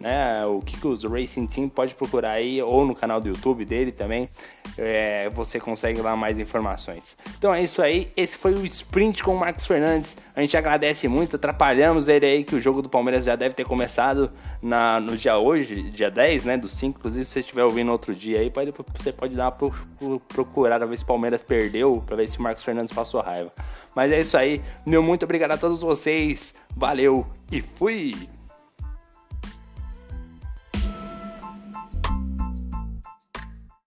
né? 0.00 0.46
O 0.46 0.60
Kiko's 0.60 1.04
Racing 1.04 1.46
Team 1.46 1.68
pode 1.68 1.94
procurar 1.94 2.32
aí, 2.32 2.60
ou 2.62 2.86
no 2.86 2.94
canal 2.94 3.20
do 3.20 3.28
YouTube 3.28 3.66
dele 3.66 3.92
também. 3.92 4.30
É, 4.78 5.28
você 5.28 5.60
consegue 5.60 6.00
lá 6.00 6.16
mais 6.16 6.38
informações. 6.38 7.18
Então 7.36 7.52
é 7.52 7.62
isso 7.62 7.82
aí. 7.82 8.10
Esse 8.16 8.36
foi 8.38 8.54
o 8.54 8.64
sprint 8.64 9.22
com 9.22 9.34
o 9.34 9.38
Marcos 9.38 9.66
Fernandes. 9.66 10.16
A 10.34 10.40
gente 10.40 10.56
agradece 10.56 11.06
muito, 11.06 11.36
atrapalhamos 11.36 12.08
ele 12.08 12.24
aí, 12.24 12.44
que 12.44 12.54
o 12.54 12.60
jogo 12.60 12.80
do 12.80 12.88
Palmeiras 12.88 13.24
já 13.24 13.36
deve 13.36 13.54
ter 13.54 13.66
começado 13.66 14.30
na, 14.62 14.98
no 14.98 15.16
dia 15.16 15.36
hoje, 15.36 15.82
dia 15.90 16.10
10, 16.10 16.44
né? 16.44 16.56
Do 16.56 16.66
5. 16.66 16.98
Inclusive, 16.98 17.24
se 17.24 17.32
você 17.32 17.40
estiver 17.40 17.64
ouvindo 17.64 17.92
outro 17.92 18.14
dia 18.14 18.40
aí, 18.40 18.50
pode, 18.50 18.72
você 18.98 19.12
pode 19.12 19.34
dar 19.34 19.54
uma 20.00 20.18
procurada, 20.20 20.86
ver 20.86 20.96
se 20.96 21.04
o 21.04 21.06
Palmeiras 21.06 21.42
perdeu, 21.42 22.02
para 22.06 22.16
ver 22.16 22.26
se 22.26 22.38
o 22.38 22.42
Marcos 22.42 22.64
Fernandes 22.64 22.92
passou 22.92 23.20
raiva. 23.20 23.52
Mas 23.94 24.10
é 24.10 24.20
isso 24.20 24.36
aí. 24.36 24.62
Meu 24.86 25.02
muito 25.02 25.24
obrigado 25.24 25.52
a 25.52 25.58
todos 25.58 25.82
vocês. 25.82 26.54
Valeu 26.74 27.26
e 27.52 27.60
fui! 27.60 28.39